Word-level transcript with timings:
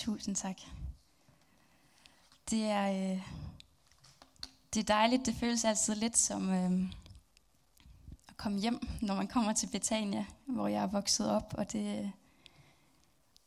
Tusind 0.00 0.36
tak. 0.36 0.60
Det 2.50 2.62
er, 2.62 2.90
øh, 2.90 3.22
det 4.74 4.80
er 4.80 4.84
dejligt. 4.84 5.26
Det 5.26 5.34
føles 5.34 5.64
altid 5.64 5.94
lidt 5.94 6.18
som 6.18 6.50
øh, 6.50 6.92
at 8.28 8.36
komme 8.36 8.58
hjem, 8.58 8.88
når 9.02 9.14
man 9.14 9.28
kommer 9.28 9.52
til 9.52 9.66
Betania, 9.66 10.26
hvor 10.46 10.68
jeg 10.68 10.82
er 10.82 10.86
vokset 10.86 11.30
op. 11.30 11.54
Og 11.58 11.72
det, 11.72 12.12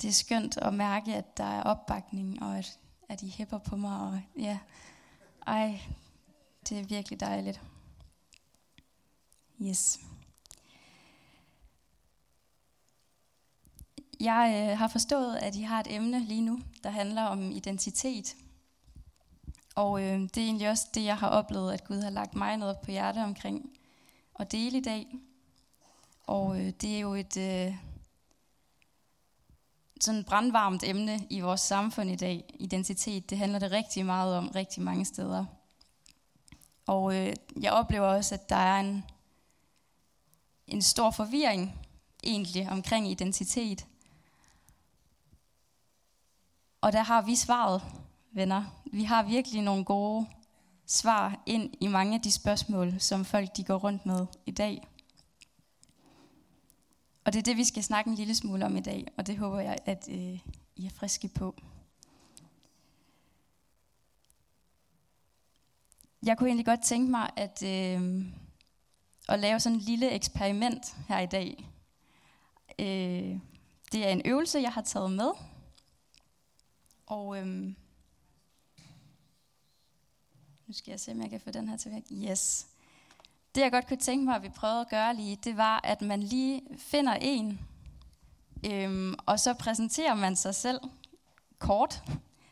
det 0.02 0.08
er 0.08 0.14
skønt 0.14 0.58
at 0.58 0.74
mærke, 0.74 1.16
at 1.16 1.38
der 1.38 1.44
er 1.44 1.64
opbakning, 1.64 2.44
og 2.44 2.58
at, 2.58 2.80
at 3.10 3.22
I 3.22 3.30
hæpper 3.30 3.58
på 3.58 3.76
mig. 3.76 4.00
Og, 4.00 4.22
ja, 4.38 4.60
ej, 5.48 5.82
det 6.70 6.80
er 6.80 6.84
virkelig 6.84 7.20
dejligt. 7.20 7.62
Yes. 9.62 10.00
Jeg 14.24 14.70
øh, 14.72 14.78
har 14.78 14.88
forstået, 14.88 15.36
at 15.36 15.56
I 15.56 15.62
har 15.62 15.80
et 15.80 15.96
emne 15.96 16.26
lige 16.26 16.42
nu, 16.42 16.60
der 16.84 16.90
handler 16.90 17.24
om 17.24 17.52
identitet. 17.52 18.36
Og 19.76 20.02
øh, 20.02 20.20
det 20.20 20.38
er 20.38 20.46
egentlig 20.46 20.70
også 20.70 20.88
det, 20.94 21.04
jeg 21.04 21.18
har 21.18 21.28
oplevet, 21.28 21.74
at 21.74 21.84
Gud 21.88 22.02
har 22.02 22.10
lagt 22.10 22.36
mig 22.36 22.58
noget 22.58 22.78
på 22.84 22.92
hjerte 22.92 23.24
omkring 23.24 23.70
at 24.40 24.52
dele 24.52 24.78
i 24.78 24.82
dag. 24.82 25.08
Og 26.24 26.60
øh, 26.60 26.74
det 26.82 26.96
er 26.96 27.00
jo 27.00 27.14
et 27.14 27.38
øh, 27.38 27.76
sådan 30.02 30.24
brandvarmt 30.24 30.84
emne 30.84 31.28
i 31.30 31.40
vores 31.40 31.62
samfund 31.62 32.10
i 32.10 32.16
dag. 32.16 32.56
Identitet, 32.60 33.30
det 33.30 33.38
handler 33.38 33.60
det 33.60 33.72
rigtig 33.72 34.06
meget 34.06 34.38
om 34.38 34.48
rigtig 34.48 34.84
mange 34.84 35.06
steder. 35.06 35.46
Og 36.86 37.16
øh, 37.16 37.34
jeg 37.62 37.72
oplever 37.72 38.08
også, 38.08 38.36
at 38.36 38.50
der 38.50 38.56
er 38.56 38.80
en, 38.80 39.04
en 40.68 40.82
stor 40.82 41.12
forvirring 41.12 41.80
egentlig 42.24 42.70
omkring 42.70 43.12
identitet. 43.12 43.86
Og 46.84 46.94
der 46.94 47.04
har 47.04 47.22
vi 47.22 47.36
svaret, 47.36 47.82
venner. 48.32 48.64
Vi 48.92 49.04
har 49.04 49.24
virkelig 49.24 49.62
nogle 49.62 49.86
gode 49.86 50.28
svar 50.86 51.44
ind 51.46 51.74
i 51.80 51.88
mange 51.88 52.16
af 52.16 52.22
de 52.22 52.32
spørgsmål, 52.32 53.00
som 53.00 53.26
folk 53.26 53.58
de 53.58 53.64
går 53.64 53.76
rundt 53.76 54.06
med 54.06 54.26
i 54.46 54.52
dag. 54.52 54.88
Og 57.26 57.34
det 57.34 57.40
er 57.40 57.44
det, 57.44 57.58
vi 57.58 57.64
skal 57.64 57.84
snakke 57.84 58.10
en 58.10 58.16
lille 58.16 58.36
smule 58.36 58.66
om 58.66 58.78
i 58.78 58.82
dag, 58.82 59.08
og 59.18 59.28
det 59.28 59.38
håber 59.38 59.60
jeg, 59.60 59.78
at 59.86 60.08
øh, 60.12 60.40
I 60.76 60.86
er 60.86 60.90
friske 60.90 61.28
på. 61.28 61.56
Jeg 66.26 66.38
kunne 66.38 66.50
egentlig 66.50 66.66
godt 66.66 66.84
tænke 66.84 67.12
mig 67.12 67.30
at, 67.36 67.64
øh, 67.64 68.26
at 69.30 69.40
lave 69.40 69.60
sådan 69.60 69.78
et 69.78 69.84
lille 69.84 70.12
eksperiment 70.12 70.96
her 71.08 71.20
i 71.20 71.26
dag. 71.26 71.70
Øh, 72.80 73.40
det 73.92 74.08
er 74.08 74.10
en 74.10 74.22
øvelse, 74.26 74.60
jeg 74.60 74.72
har 74.72 74.82
taget 74.82 75.12
med, 75.12 75.30
og 77.14 77.38
øhm, 77.38 77.76
nu 80.68 80.74
skal 80.74 80.92
jeg 80.92 81.00
se, 81.00 81.12
om 81.12 81.22
jeg 81.22 81.30
kan 81.30 81.40
få 81.40 81.52
den 81.52 81.70
her 81.70 81.78
til 81.78 81.92
væk. 81.92 82.04
Yes. 82.12 82.68
Det 83.56 83.62
jeg 83.62 83.72
godt 83.72 83.88
kunne 83.88 83.98
tænke 83.98 84.26
mig, 84.26 84.36
at 84.36 84.44
vi 84.44 84.50
prøvede 84.50 84.82
at 84.82 84.90
gøre 84.90 85.16
lige, 85.16 85.38
det 85.44 85.58
var, 85.58 85.82
at 85.84 86.02
man 86.02 86.24
lige 86.24 86.62
finder 86.78 87.14
en, 87.14 87.60
øhm, 88.66 89.16
og 89.26 89.40
så 89.40 89.54
præsenterer 89.54 90.16
man 90.16 90.36
sig 90.36 90.56
selv 90.56 90.80
kort. 91.60 92.04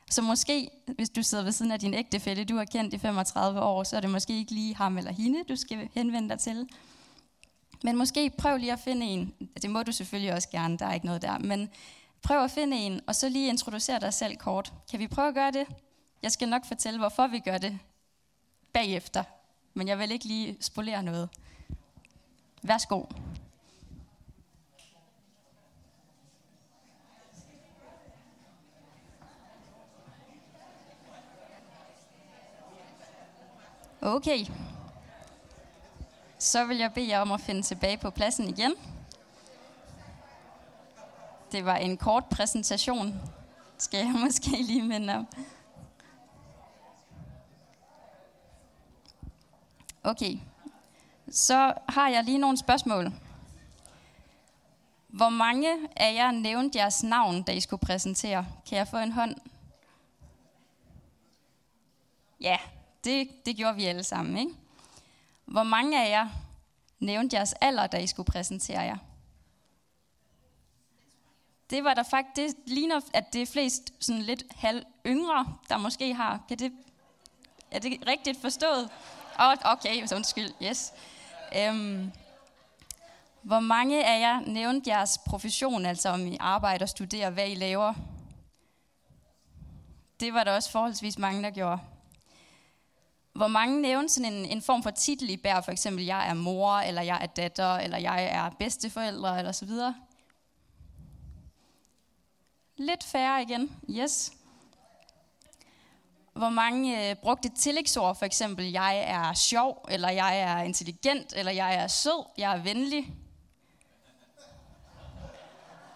Så 0.09 0.22
måske, 0.22 0.70
hvis 0.96 1.09
du 1.09 1.23
sidder 1.23 1.44
ved 1.44 1.52
siden 1.52 1.72
af 1.72 1.80
din 1.80 1.94
ægtefælle, 1.94 2.46
du 2.46 2.56
har 2.56 2.66
kendt 2.66 2.94
i 2.94 2.98
35 2.98 3.62
år, 3.62 3.84
så 3.84 3.96
er 3.96 4.02
det 4.02 4.09
måske 4.09 4.38
ikke 4.38 4.52
lige 4.52 4.75
ham 4.75 4.98
eller 4.98 5.12
hende, 5.12 5.44
du 5.44 5.56
skal 5.56 5.90
henvende 5.94 6.30
dig 6.30 6.40
til. 6.40 6.70
Men 7.84 7.98
måske 7.98 8.30
prøv 8.38 8.58
lige 8.58 8.73
at 8.73 8.80
finde 8.80 9.06
en. 9.06 9.34
Det 9.62 9.70
må 9.70 9.84
du 9.84 9.92
selvfølgelig 9.92 10.34
også 10.34 10.50
gerne, 10.50 10.78
der 10.78 10.86
er 10.86 10.94
ikke 10.94 11.06
noget 11.06 11.22
der. 11.22 11.38
Men 11.38 11.70
Prøv 12.22 12.44
at 12.44 12.52
finde 12.52 12.78
en, 12.78 13.02
og 13.08 13.16
så 13.16 13.30
lige 13.30 13.50
introducere 13.50 14.00
dig 14.00 14.14
selv 14.14 14.38
kort. 14.38 14.74
Kan 14.92 15.00
vi 15.00 15.08
prøve 15.08 15.28
at 15.28 15.34
gøre 15.34 15.52
det? 15.52 15.68
Jeg 16.24 16.32
skal 16.32 16.50
nok 16.50 16.66
fortælle, 16.66 17.00
hvorfor 17.00 17.28
vi 17.28 17.40
gør 17.40 17.58
det 17.58 17.80
bagefter. 18.74 19.24
Men 19.74 19.88
jeg 19.88 20.00
vil 20.00 20.12
ikke 20.12 20.26
lige 20.26 20.58
spolere 20.62 21.04
noget. 21.04 21.30
Værsgo. 22.64 23.04
Okay. 34.02 34.46
Så 36.40 36.66
vil 36.66 36.78
jeg 36.78 36.94
bede 36.94 37.10
jer 37.10 37.20
om 37.20 37.31
at 37.31 37.42
finde 37.42 37.62
tilbage 37.62 37.98
på 37.98 38.10
pladsen 38.10 38.50
igen. 38.50 38.74
Det 41.51 41.66
var 41.66 41.75
en 41.75 41.97
kort 41.97 42.25
præsentation, 42.25 43.22
skal 43.78 43.97
jeg 43.97 44.16
måske 44.25 44.50
lige 44.50 44.84
minde 44.84 45.16
om. 45.16 45.28
Okay, 50.03 50.38
så 51.31 51.73
har 51.89 52.09
jeg 52.09 52.23
lige 52.23 52.38
nogle 52.38 52.57
spørgsmål. 52.57 53.12
Hvor 55.07 55.29
mange 55.29 55.88
af 55.95 56.13
jer 56.13 56.31
nævnte 56.31 56.79
jeres 56.79 57.03
navn, 57.03 57.44
da 57.44 57.51
I 57.51 57.59
skulle 57.59 57.79
præsentere? 57.79 58.45
Kan 58.69 58.78
jeg 58.78 58.88
få 58.88 58.97
en 58.97 59.12
hånd? 59.12 59.35
Ja, 62.41 62.57
det, 63.03 63.29
det 63.45 63.56
gjorde 63.56 63.75
vi 63.75 63.85
alle 63.85 64.03
sammen, 64.03 64.38
ikke? 64.38 64.51
Hvor 65.45 65.63
mange 65.63 66.06
af 66.06 66.09
jer 66.09 66.29
nævnte 67.00 67.35
jeres 67.35 67.53
alder, 67.53 67.88
da 67.88 67.97
I 67.97 68.07
skulle 68.07 68.31
præsentere 68.31 68.81
jer? 68.81 68.97
Det 71.72 71.84
var 71.84 71.94
der 71.94 72.04
faktisk, 72.04 72.58
det 72.58 72.74
ligner, 72.74 73.02
at 73.14 73.34
det 73.34 73.42
er 73.42 73.46
flest 73.46 73.94
sådan 74.00 74.22
lidt 74.22 74.44
halv 74.56 74.86
yngre, 75.06 75.58
der 75.70 75.78
måske 75.78 76.14
har. 76.14 76.40
Kan 76.48 76.59
det, 76.59 76.72
er 77.72 77.80
det 77.80 78.08
rigtigt 78.08 78.42
forstået? 78.42 78.90
Oh, 79.40 79.56
okay, 79.64 80.06
så 80.06 80.16
undskyld, 80.16 80.52
yes. 80.64 80.94
Um, 81.70 82.12
hvor 83.42 83.60
mange 83.60 84.06
af 84.06 84.20
jer 84.20 84.40
nævnte 84.40 84.90
jeres 84.90 85.20
profession, 85.28 85.86
altså 85.86 86.10
om 86.10 86.28
I 86.28 86.38
arbejder 86.40 86.86
og 86.86 86.90
studerer, 86.90 87.30
hvad 87.30 87.50
I 87.50 87.56
laver? 87.56 87.94
Det 90.20 90.34
var 90.34 90.44
der 90.44 90.52
også 90.52 90.72
forholdsvis 90.72 91.18
mange, 91.18 91.44
der 91.44 91.50
gjorde. 91.50 91.80
Hvor 93.34 93.48
mange 93.48 93.81
nævnte 93.81 94.14
sådan 94.14 94.34
en, 94.34 94.46
en 94.46 94.62
form 94.62 94.84
for 94.84 94.90
titel 94.90 95.30
i 95.30 95.38
bær, 95.38 95.62
for 95.62 95.72
eksempel 95.72 96.06
jeg 96.06 96.30
er 96.30 96.34
mor, 96.34 96.74
eller 96.74 97.02
jeg 97.02 97.18
er 97.22 97.26
datter, 97.26 97.76
eller 97.76 97.98
jeg 97.98 98.24
er 98.24 98.50
bedsteforældre, 98.50 99.38
eller 99.38 99.52
så 99.52 99.66
videre? 99.66 99.96
Lidt 102.81 103.03
færre 103.03 103.42
igen. 103.42 103.72
Yes. 103.90 104.34
Hvor 106.34 106.50
mange 106.50 107.09
øh, 107.09 107.16
brugte 107.16 107.50
tillægsord, 107.50 108.16
for 108.16 108.25
eksempel, 108.25 108.72
jeg 108.72 108.97
er 108.97 109.34
sjov, 109.34 109.86
eller 109.90 110.09
jeg 110.09 110.40
er 110.40 110.58
intelligent, 110.58 111.34
eller 111.36 111.52
jeg 111.52 111.75
er 111.75 111.88
sød, 111.88 112.25
jeg 112.38 112.58
er 112.58 112.64
venlig. 112.64 113.14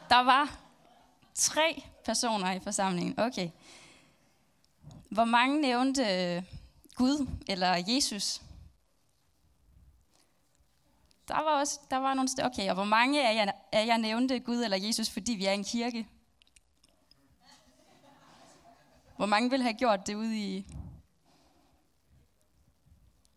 Der 0.10 0.20
var 0.24 0.58
tre 1.34 1.84
personer 2.06 2.52
i 2.52 2.60
forsamlingen. 2.60 3.20
Okay. 3.20 3.50
Hvor 5.10 5.26
mange 5.26 5.62
nævnte 5.62 6.02
øh, 6.02 6.44
Gud 6.96 7.28
eller 7.48 7.84
Jesus? 7.88 8.42
Der 11.28 11.44
var 11.44 11.60
også 11.60 11.80
der 11.90 11.98
var 11.98 12.14
nogle 12.14 12.30
steder. 12.30 12.48
Okay, 12.48 12.70
og 12.70 12.76
hvor 12.76 12.84
mange 12.84 13.28
af 13.28 13.36
jer, 13.36 13.52
af 13.72 13.86
jer 13.86 13.98
nævnte 13.98 14.40
Gud 14.40 14.64
eller 14.64 14.78
Jesus, 14.78 15.10
fordi 15.10 15.32
vi 15.32 15.46
er 15.46 15.52
en 15.52 15.64
kirke? 15.64 16.08
Hvor 19.16 19.26
mange 19.26 19.50
vil 19.50 19.62
have 19.62 19.74
gjort 19.74 20.08
det 20.08 20.16
ude 20.16 20.38
i... 20.38 20.66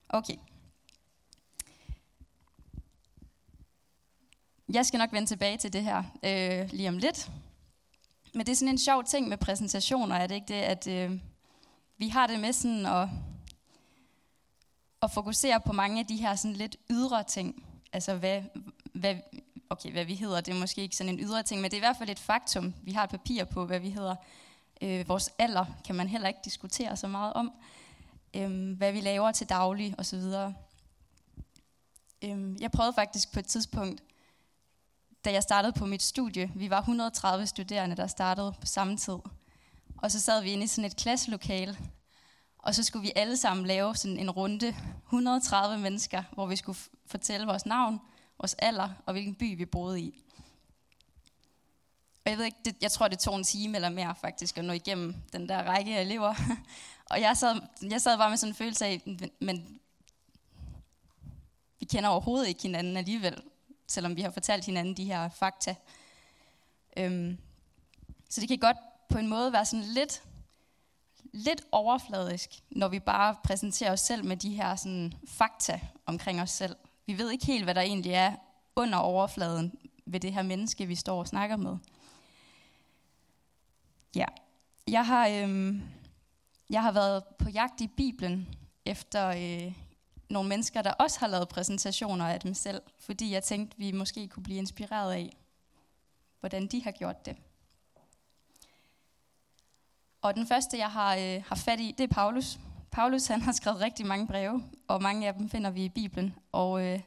Okay. 0.08 0.36
Jeg 4.68 4.86
skal 4.86 4.98
nok 4.98 5.12
vende 5.12 5.28
tilbage 5.28 5.56
til 5.56 5.72
det 5.72 5.82
her 5.82 5.98
øh, 6.22 6.70
lige 6.72 6.88
om 6.88 6.98
lidt. 6.98 7.30
Men 8.34 8.46
det 8.46 8.52
er 8.52 8.56
sådan 8.56 8.74
en 8.74 8.78
sjov 8.78 9.04
ting 9.04 9.28
med 9.28 9.36
præsentationer, 9.36 10.16
er 10.16 10.26
det 10.26 10.34
ikke 10.34 10.48
det, 10.48 10.62
at 10.62 10.86
øh, 10.86 11.20
vi 11.98 12.08
har 12.08 12.26
det 12.26 12.40
med 12.40 12.52
sådan 12.52 12.86
at, 12.86 13.08
at 15.02 15.10
fokusere 15.10 15.60
på 15.60 15.72
mange 15.72 16.00
af 16.00 16.06
de 16.06 16.16
her 16.16 16.34
sådan 16.34 16.56
lidt 16.56 16.76
ydre 16.90 17.24
ting. 17.24 17.64
Altså 17.92 18.14
hvad, 18.14 18.42
hvad, 18.92 19.16
okay, 19.70 19.92
hvad 19.92 20.04
vi 20.04 20.14
hedder, 20.14 20.40
det 20.40 20.54
er 20.54 20.58
måske 20.58 20.82
ikke 20.82 20.96
sådan 20.96 21.14
en 21.14 21.20
ydre 21.20 21.42
ting, 21.42 21.60
men 21.60 21.70
det 21.70 21.76
er 21.76 21.78
i 21.78 21.86
hvert 21.86 21.96
fald 21.96 22.10
et 22.10 22.18
faktum. 22.18 22.74
Vi 22.82 22.92
har 22.92 23.04
et 23.04 23.10
papir 23.10 23.44
på, 23.44 23.66
hvad 23.66 23.80
vi 23.80 23.90
hedder. 23.90 24.16
Øh, 24.82 25.08
vores 25.08 25.30
alder 25.38 25.64
kan 25.84 25.94
man 25.94 26.08
heller 26.08 26.28
ikke 26.28 26.40
diskutere 26.44 26.96
så 26.96 27.08
meget 27.08 27.32
om. 27.32 27.52
Øh, 28.36 28.76
hvad 28.76 28.92
vi 28.92 29.00
laver 29.00 29.32
til 29.32 29.48
daglig 29.48 29.94
osv. 29.98 30.22
Øh, 32.24 32.62
jeg 32.62 32.70
prøvede 32.70 32.92
faktisk 32.92 33.32
på 33.32 33.38
et 33.38 33.46
tidspunkt, 33.46 34.02
da 35.24 35.32
jeg 35.32 35.42
startede 35.42 35.72
på 35.72 35.86
mit 35.86 36.02
studie, 36.02 36.52
vi 36.54 36.70
var 36.70 36.78
130 36.78 37.46
studerende, 37.46 37.96
der 37.96 38.06
startede 38.06 38.54
på 38.60 38.66
samme 38.66 38.96
tid. 38.96 39.18
Og 39.96 40.10
så 40.10 40.20
sad 40.20 40.42
vi 40.42 40.50
inde 40.50 40.64
i 40.64 40.66
sådan 40.66 40.84
et 40.84 40.96
klasselokale, 40.96 41.78
og 42.58 42.74
så 42.74 42.82
skulle 42.82 43.02
vi 43.02 43.12
alle 43.16 43.36
sammen 43.36 43.66
lave 43.66 43.96
sådan 43.96 44.18
en 44.18 44.30
runde, 44.30 44.76
130 45.04 45.78
mennesker, 45.78 46.22
hvor 46.32 46.46
vi 46.46 46.56
skulle 46.56 46.78
fortælle 47.06 47.46
vores 47.46 47.66
navn, 47.66 48.00
vores 48.38 48.54
alder 48.54 48.88
og 49.06 49.12
hvilken 49.12 49.34
by 49.34 49.56
vi 49.56 49.64
boede 49.64 50.00
i. 50.00 50.24
Og 52.28 52.32
jeg 52.32 52.38
ved 52.38 52.44
ikke, 52.44 52.58
det, 52.64 52.76
jeg 52.80 52.92
tror, 52.92 53.08
det 53.08 53.18
tog 53.18 53.36
en 53.36 53.44
time 53.44 53.76
eller 53.76 53.88
mere 53.88 54.14
faktisk 54.20 54.58
at 54.58 54.64
nå 54.64 54.72
igennem 54.72 55.14
den 55.32 55.48
der 55.48 55.62
række 55.62 55.96
af 55.96 56.00
elever. 56.00 56.34
og 57.10 57.20
jeg 57.20 57.36
sad, 57.36 57.60
jeg 57.90 58.00
sad 58.00 58.18
bare 58.18 58.30
med 58.30 58.36
sådan 58.36 58.50
en 58.50 58.56
følelse 58.56 58.86
af, 58.86 59.02
men 59.40 59.80
vi 61.78 61.84
kender 61.84 62.08
overhovedet 62.08 62.48
ikke 62.48 62.62
hinanden 62.62 62.96
alligevel, 62.96 63.42
selvom 63.86 64.16
vi 64.16 64.22
har 64.22 64.30
fortalt 64.30 64.64
hinanden 64.64 64.96
de 64.96 65.04
her 65.04 65.28
fakta. 65.28 65.74
Øhm, 66.96 67.38
så 68.30 68.40
det 68.40 68.48
kan 68.48 68.58
godt 68.58 68.76
på 69.08 69.18
en 69.18 69.28
måde 69.28 69.52
være 69.52 69.64
sådan 69.64 69.84
lidt, 69.84 70.22
lidt 71.32 71.62
overfladisk, 71.72 72.50
når 72.70 72.88
vi 72.88 73.00
bare 73.00 73.36
præsenterer 73.44 73.92
os 73.92 74.00
selv 74.00 74.24
med 74.24 74.36
de 74.36 74.54
her 74.54 74.76
sådan, 74.76 75.12
fakta 75.28 75.80
omkring 76.06 76.42
os 76.42 76.50
selv. 76.50 76.76
Vi 77.06 77.18
ved 77.18 77.30
ikke 77.30 77.46
helt, 77.46 77.64
hvad 77.64 77.74
der 77.74 77.80
egentlig 77.80 78.12
er 78.12 78.32
under 78.76 78.98
overfladen 78.98 79.72
ved 80.06 80.20
det 80.20 80.32
her 80.32 80.42
menneske, 80.42 80.86
vi 80.86 80.94
står 80.94 81.18
og 81.18 81.28
snakker 81.28 81.56
med. 81.56 81.76
Ja, 84.14 84.26
jeg 84.88 85.06
har, 85.06 85.28
øhm, 85.28 85.82
jeg 86.70 86.82
har 86.82 86.92
været 86.92 87.24
på 87.38 87.48
jagt 87.48 87.80
i 87.80 87.86
Bibelen 87.86 88.48
efter 88.84 89.28
øh, 89.28 89.72
nogle 90.30 90.48
mennesker, 90.48 90.82
der 90.82 90.92
også 90.92 91.20
har 91.20 91.26
lavet 91.26 91.48
præsentationer 91.48 92.26
af 92.26 92.40
dem 92.40 92.54
selv, 92.54 92.82
fordi 92.98 93.32
jeg 93.32 93.42
tænkte, 93.42 93.78
vi 93.78 93.92
måske 93.92 94.28
kunne 94.28 94.42
blive 94.42 94.58
inspireret 94.58 95.12
af, 95.12 95.36
hvordan 96.40 96.66
de 96.66 96.82
har 96.82 96.90
gjort 96.90 97.26
det. 97.26 97.36
Og 100.22 100.34
den 100.34 100.46
første, 100.46 100.78
jeg 100.78 100.90
har, 100.90 101.16
øh, 101.16 101.42
har 101.46 101.56
fat 101.56 101.80
i, 101.80 101.94
det 101.98 102.04
er 102.04 102.14
Paulus. 102.14 102.58
Paulus 102.90 103.26
han 103.26 103.42
har 103.42 103.52
skrevet 103.52 103.80
rigtig 103.80 104.06
mange 104.06 104.26
breve, 104.26 104.62
og 104.88 105.02
mange 105.02 105.28
af 105.28 105.34
dem 105.34 105.48
finder 105.48 105.70
vi 105.70 105.84
i 105.84 105.88
Bibelen. 105.88 106.34
Og 106.52 106.84
øh, 106.84 107.00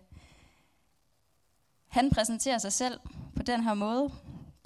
han 1.88 2.10
præsenterer 2.10 2.58
sig 2.58 2.74
selv 2.74 3.00
på 3.36 3.44
den 3.44 3.64
her 3.64 3.74
måde. 3.74 4.12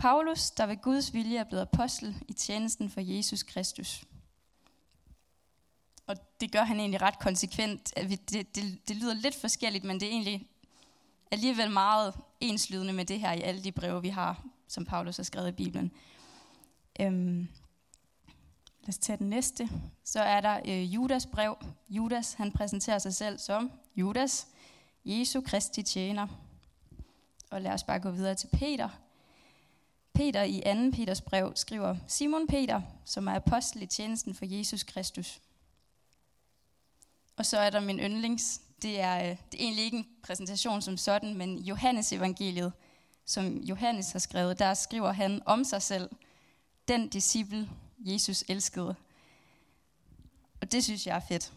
Paulus, 0.05 0.51
der 0.51 0.65
ved 0.65 0.77
Guds 0.81 1.13
vilje 1.13 1.37
er 1.37 1.43
blevet 1.43 1.61
apostel 1.61 2.23
i 2.27 2.33
tjenesten 2.33 2.89
for 2.89 3.01
Jesus 3.01 3.43
Kristus. 3.43 4.03
Og 6.07 6.15
det 6.39 6.51
gør 6.51 6.63
han 6.63 6.79
egentlig 6.79 7.01
ret 7.01 7.19
konsekvent. 7.19 7.93
Det, 7.95 8.55
det, 8.55 8.87
det 8.87 8.95
lyder 8.95 9.13
lidt 9.13 9.35
forskelligt, 9.35 9.83
men 9.83 9.99
det 9.99 10.05
er 10.05 10.11
egentlig 10.11 10.49
alligevel 11.31 11.71
meget 11.71 12.13
enslydende 12.39 12.93
med 12.93 13.05
det 13.05 13.19
her 13.19 13.31
i 13.31 13.41
alle 13.41 13.63
de 13.63 13.71
breve, 13.71 14.01
vi 14.01 14.09
har, 14.09 14.45
som 14.67 14.85
Paulus 14.85 15.17
har 15.17 15.23
skrevet 15.23 15.47
i 15.47 15.51
Bibelen. 15.51 15.91
Øhm, 16.99 17.47
lad 18.81 18.89
os 18.89 18.97
tage 18.97 19.17
den 19.17 19.29
næste. 19.29 19.69
Så 20.03 20.19
er 20.19 20.41
der 20.41 20.59
øh, 20.65 20.95
Judas 20.95 21.25
brev. 21.25 21.57
Judas, 21.89 22.33
han 22.33 22.51
præsenterer 22.51 22.99
sig 22.99 23.15
selv 23.15 23.39
som 23.39 23.71
Judas, 23.95 24.47
Jesu 25.05 25.41
Kristi 25.41 25.83
tjener. 25.83 26.27
Og 27.51 27.61
lad 27.61 27.71
os 27.71 27.83
bare 27.83 27.99
gå 27.99 28.11
videre 28.11 28.35
til 28.35 28.47
Peter. 28.53 28.89
Peter 30.15 30.43
i 30.43 30.61
2. 30.65 30.91
Peters 30.95 31.21
brev 31.21 31.51
skriver, 31.55 31.95
Simon 32.07 32.47
Peter, 32.47 32.81
som 33.05 33.27
er 33.27 33.35
apostel 33.35 33.81
i 33.81 33.85
tjenesten 33.85 34.35
for 34.35 34.45
Jesus 34.45 34.83
Kristus. 34.83 35.41
Og 37.35 37.45
så 37.45 37.57
er 37.57 37.69
der 37.69 37.79
min 37.79 37.99
yndlings. 37.99 38.61
Det 38.81 38.99
er, 38.99 39.17
øh, 39.17 39.37
det 39.51 39.59
er 39.59 39.63
egentlig 39.63 39.85
ikke 39.85 39.97
en 39.97 40.07
præsentation 40.23 40.81
som 40.81 40.97
sådan, 40.97 41.33
men 41.33 41.57
Johannes 41.57 42.13
evangeliet, 42.13 42.73
som 43.25 43.57
Johannes 43.57 44.11
har 44.11 44.19
skrevet, 44.19 44.59
der 44.59 44.73
skriver 44.73 45.11
han 45.11 45.41
om 45.45 45.63
sig 45.63 45.81
selv, 45.81 46.09
den 46.87 47.09
disciple, 47.09 47.69
Jesus 47.99 48.43
elskede. 48.47 48.95
Og 50.61 50.71
det 50.71 50.83
synes 50.83 51.07
jeg 51.07 51.15
er 51.15 51.27
fedt. 51.27 51.53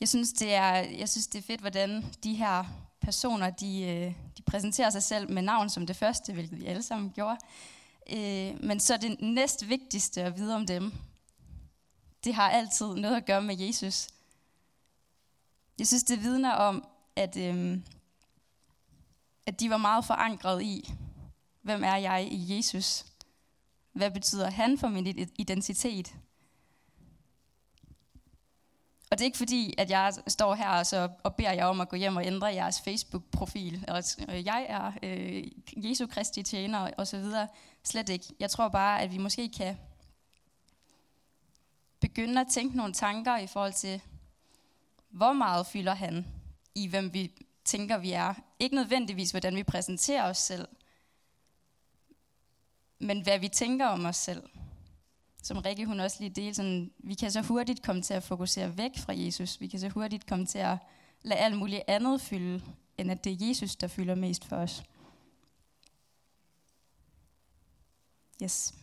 Jeg 0.00 0.08
synes, 0.08 0.32
det 0.32 0.54
er, 0.54 0.74
jeg 0.74 1.08
synes, 1.08 1.26
det 1.26 1.38
er 1.38 1.42
fedt, 1.42 1.60
hvordan 1.60 2.04
de 2.24 2.34
her 2.34 2.64
personer, 3.04 3.50
de, 3.50 3.82
øh, 3.82 4.14
de 4.38 4.42
præsenterer 4.42 4.90
sig 4.90 5.02
selv 5.02 5.30
med 5.32 5.42
navn 5.42 5.70
som 5.70 5.86
det 5.86 5.96
første, 5.96 6.32
hvilket 6.32 6.60
vi 6.60 6.66
alle 6.66 6.82
sammen 6.82 7.10
gjorde. 7.10 7.38
Øh, 8.10 8.64
men 8.64 8.80
så 8.80 8.96
det 8.96 9.20
næst 9.20 9.68
vigtigste 9.68 10.22
at 10.22 10.36
vide 10.36 10.54
om 10.54 10.66
dem, 10.66 10.92
det 12.24 12.34
har 12.34 12.50
altid 12.50 12.94
noget 12.94 13.16
at 13.16 13.26
gøre 13.26 13.42
med 13.42 13.58
Jesus. 13.58 14.08
Jeg 15.78 15.86
synes, 15.86 16.02
det 16.04 16.22
vidner 16.22 16.52
om, 16.52 16.84
at, 17.16 17.36
øh, 17.36 17.78
at 19.46 19.60
de 19.60 19.70
var 19.70 19.76
meget 19.76 20.04
forankret 20.04 20.62
i, 20.62 20.94
hvem 21.62 21.84
er 21.84 21.96
jeg 21.96 22.28
i 22.32 22.56
Jesus? 22.56 23.06
Hvad 23.92 24.10
betyder 24.10 24.50
han 24.50 24.78
for 24.78 24.88
min 24.88 25.28
identitet? 25.38 26.14
Og 29.14 29.18
det 29.18 29.24
er 29.24 29.26
ikke 29.26 29.38
fordi, 29.38 29.74
at 29.78 29.90
jeg 29.90 30.12
står 30.26 30.54
her 30.54 30.68
og, 30.68 30.86
så, 30.86 31.08
og 31.22 31.34
beder 31.34 31.52
jer 31.52 31.64
om 31.64 31.80
at 31.80 31.88
gå 31.88 31.96
hjem 31.96 32.16
og 32.16 32.26
ændre 32.26 32.46
jeres 32.46 32.80
Facebook-profil. 32.80 33.84
Og 33.88 34.02
øh, 34.28 34.44
jeg 34.44 34.66
er 34.68 34.92
øh, 35.02 35.44
Jesu 35.76 36.06
Kristi 36.06 36.42
tjener 36.42 36.90
og 36.98 37.06
så 37.06 37.18
videre. 37.18 37.48
Slet 37.84 38.08
ikke. 38.08 38.26
Jeg 38.40 38.50
tror 38.50 38.68
bare, 38.68 39.02
at 39.02 39.12
vi 39.12 39.18
måske 39.18 39.48
kan 39.48 39.78
begynde 42.00 42.40
at 42.40 42.46
tænke 42.50 42.76
nogle 42.76 42.92
tanker 42.92 43.36
i 43.36 43.46
forhold 43.46 43.72
til, 43.72 44.00
hvor 45.10 45.32
meget 45.32 45.66
fylder 45.66 45.94
han 45.94 46.26
i, 46.74 46.86
hvem 46.86 47.14
vi 47.14 47.32
tænker, 47.64 47.98
vi 47.98 48.12
er. 48.12 48.34
Ikke 48.58 48.76
nødvendigvis, 48.76 49.30
hvordan 49.30 49.56
vi 49.56 49.62
præsenterer 49.62 50.30
os 50.30 50.38
selv, 50.38 50.68
men 52.98 53.22
hvad 53.22 53.38
vi 53.38 53.48
tænker 53.48 53.86
om 53.86 54.04
os 54.04 54.16
selv 54.16 54.42
som 55.44 55.58
Rikke 55.58 55.86
hun 55.86 56.00
også 56.00 56.16
lige 56.20 56.30
delte, 56.30 56.54
sådan, 56.54 56.90
vi 56.98 57.14
kan 57.14 57.30
så 57.30 57.42
hurtigt 57.42 57.82
komme 57.82 58.02
til 58.02 58.14
at 58.14 58.22
fokusere 58.22 58.78
væk 58.78 58.98
fra 58.98 59.12
Jesus. 59.16 59.60
Vi 59.60 59.66
kan 59.66 59.80
så 59.80 59.88
hurtigt 59.88 60.26
komme 60.26 60.46
til 60.46 60.58
at 60.58 60.76
lade 61.22 61.40
alt 61.40 61.58
muligt 61.58 61.82
andet 61.86 62.20
fylde, 62.20 62.62
end 62.98 63.10
at 63.10 63.24
det 63.24 63.32
er 63.32 63.48
Jesus, 63.48 63.76
der 63.76 63.86
fylder 63.86 64.14
mest 64.14 64.44
for 64.44 64.56
os. 64.56 64.82
Yes. 68.42 68.74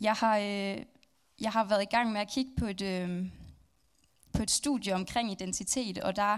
Jeg 0.00 0.12
har, 0.12 0.38
øh, 0.38 0.84
jeg 1.40 1.52
har 1.52 1.64
været 1.64 1.82
i 1.82 1.90
gang 1.90 2.12
med 2.12 2.20
at 2.20 2.28
kigge 2.28 2.50
på 2.58 2.66
et, 2.66 2.80
øh, 2.80 3.26
på 4.32 4.42
et 4.42 4.50
studie 4.50 4.94
omkring 4.94 5.32
identitet, 5.32 5.98
og 5.98 6.16
der 6.16 6.34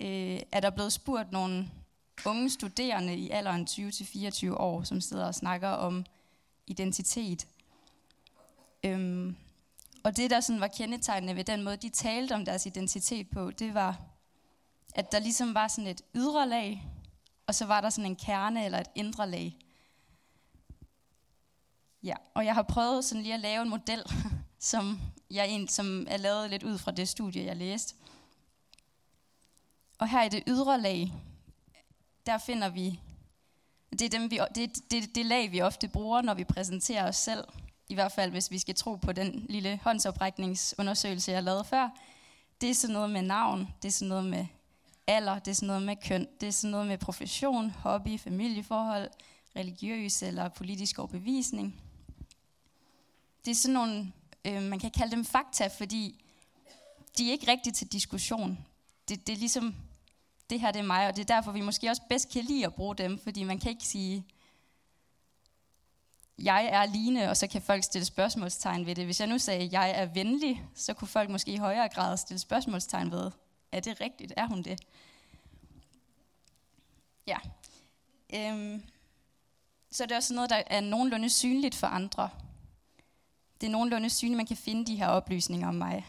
øh, 0.00 0.40
er 0.52 0.60
der 0.60 0.70
blevet 0.70 0.92
spurgt 0.92 1.32
nogle 1.32 1.70
unge 2.26 2.50
studerende 2.50 3.16
i 3.16 3.30
alderen 3.30 3.66
20-24 3.70 4.54
år, 4.54 4.82
som 4.82 5.00
sidder 5.00 5.26
og 5.26 5.34
snakker 5.34 5.68
om 5.68 6.06
identitet. 6.66 7.46
Øhm, 8.84 9.36
og 10.04 10.16
det, 10.16 10.30
der 10.30 10.40
sådan 10.40 10.60
var 10.60 10.68
kendetegnende 10.68 11.36
ved 11.36 11.44
den 11.44 11.62
måde, 11.62 11.76
de 11.76 11.88
talte 11.88 12.32
om 12.32 12.44
deres 12.44 12.66
identitet 12.66 13.30
på, 13.30 13.50
det 13.50 13.74
var, 13.74 14.00
at 14.94 15.12
der 15.12 15.18
ligesom 15.18 15.54
var 15.54 15.68
sådan 15.68 15.90
et 15.90 16.02
ydre 16.14 16.48
lag, 16.48 16.86
og 17.46 17.54
så 17.54 17.66
var 17.66 17.80
der 17.80 17.90
sådan 17.90 18.10
en 18.10 18.16
kerne 18.16 18.64
eller 18.64 18.78
et 18.78 18.90
indre 18.94 19.30
lag. 19.30 19.56
Ja, 22.02 22.14
og 22.34 22.44
jeg 22.44 22.54
har 22.54 22.62
prøvet 22.62 23.04
sådan 23.04 23.22
lige 23.22 23.34
at 23.34 23.40
lave 23.40 23.62
en 23.62 23.68
model, 23.68 24.02
som, 24.58 25.00
jeg 25.30 25.48
en, 25.48 25.68
som 25.68 26.06
er 26.08 26.16
lavet 26.16 26.50
lidt 26.50 26.62
ud 26.62 26.78
fra 26.78 26.90
det 26.90 27.08
studie, 27.08 27.44
jeg 27.44 27.56
læste. 27.56 27.94
Og 29.98 30.08
her 30.08 30.22
i 30.22 30.28
det 30.28 30.42
ydre 30.46 30.80
lag, 30.80 31.12
der 32.26 32.38
finder 32.38 32.68
vi 32.68 33.00
det 33.90 34.02
er 34.02 34.08
dem, 34.08 34.30
vi, 34.30 34.40
det, 34.54 34.90
det, 34.90 35.14
det 35.14 35.26
lag, 35.26 35.52
vi 35.52 35.60
ofte 35.60 35.88
bruger, 35.88 36.22
når 36.22 36.34
vi 36.34 36.44
præsenterer 36.44 37.08
os 37.08 37.16
selv. 37.16 37.44
I 37.88 37.94
hvert 37.94 38.12
fald, 38.12 38.30
hvis 38.30 38.50
vi 38.50 38.58
skal 38.58 38.74
tro 38.74 38.94
på 38.94 39.12
den 39.12 39.46
lille 39.48 39.80
håndsoprækningsundersøgelse, 39.82 41.32
jeg 41.32 41.42
lavede 41.42 41.64
før. 41.64 41.88
Det 42.60 42.70
er 42.70 42.74
sådan 42.74 42.94
noget 42.94 43.10
med 43.10 43.22
navn, 43.22 43.68
det 43.82 43.88
er 43.88 43.92
sådan 43.92 44.08
noget 44.08 44.24
med 44.24 44.46
alder, 45.06 45.38
det 45.38 45.50
er 45.50 45.54
sådan 45.54 45.66
noget 45.66 45.82
med 45.82 45.96
køn, 45.96 46.28
det 46.40 46.46
er 46.46 46.52
sådan 46.52 46.70
noget 46.70 46.86
med 46.86 46.98
profession, 46.98 47.70
hobby, 47.70 48.20
familieforhold, 48.20 49.10
religiøs 49.56 50.22
eller 50.22 50.48
politisk 50.48 50.98
overbevisning. 50.98 51.80
Det 53.44 53.50
er 53.50 53.54
sådan 53.54 53.74
nogle, 53.74 54.12
øh, 54.44 54.62
man 54.62 54.78
kan 54.78 54.90
kalde 54.90 55.16
dem 55.16 55.24
fakta, 55.24 55.66
fordi 55.66 56.24
de 57.18 57.28
er 57.28 57.32
ikke 57.32 57.50
rigtigt 57.50 57.76
til 57.76 57.92
diskussion. 57.92 58.66
Det, 59.08 59.26
det 59.26 59.32
er 59.32 59.36
ligesom 59.36 59.74
det 60.50 60.60
her 60.60 60.70
det 60.72 60.78
er 60.78 60.84
mig, 60.84 61.06
og 61.08 61.16
det 61.16 61.30
er 61.30 61.34
derfor, 61.34 61.52
vi 61.52 61.60
måske 61.60 61.90
også 61.90 62.02
bedst 62.08 62.32
kan 62.32 62.44
lide 62.44 62.66
at 62.66 62.74
bruge 62.74 62.96
dem, 62.96 63.18
fordi 63.18 63.44
man 63.44 63.58
kan 63.58 63.70
ikke 63.70 63.84
sige, 63.84 64.24
jeg 66.38 66.64
er 66.64 66.86
Line, 66.86 67.30
og 67.30 67.36
så 67.36 67.46
kan 67.46 67.62
folk 67.62 67.84
stille 67.84 68.04
spørgsmålstegn 68.04 68.86
ved 68.86 68.94
det. 68.94 69.04
Hvis 69.04 69.20
jeg 69.20 69.28
nu 69.28 69.38
sagde, 69.38 69.68
jeg 69.72 69.90
er 69.90 70.04
venlig, 70.06 70.62
så 70.74 70.94
kunne 70.94 71.08
folk 71.08 71.30
måske 71.30 71.52
i 71.52 71.56
højere 71.56 71.88
grad 71.88 72.16
stille 72.16 72.38
spørgsmålstegn 72.38 73.10
ved, 73.10 73.30
er 73.72 73.80
det 73.80 74.00
rigtigt? 74.00 74.32
Er 74.36 74.46
hun 74.46 74.62
det? 74.62 74.80
Ja. 77.26 77.38
Øhm. 78.34 78.82
Så 79.90 80.02
det 80.02 80.12
er 80.12 80.16
også 80.16 80.34
noget, 80.34 80.50
der 80.50 80.62
er 80.66 80.80
nogenlunde 80.80 81.30
synligt 81.30 81.74
for 81.74 81.86
andre. 81.86 82.30
Det 83.60 83.66
er 83.66 83.70
nogenlunde 83.70 84.10
synligt, 84.10 84.36
man 84.36 84.46
kan 84.46 84.56
finde 84.56 84.86
de 84.86 84.96
her 84.96 85.08
oplysninger 85.08 85.68
om 85.68 85.74
mig. 85.74 86.06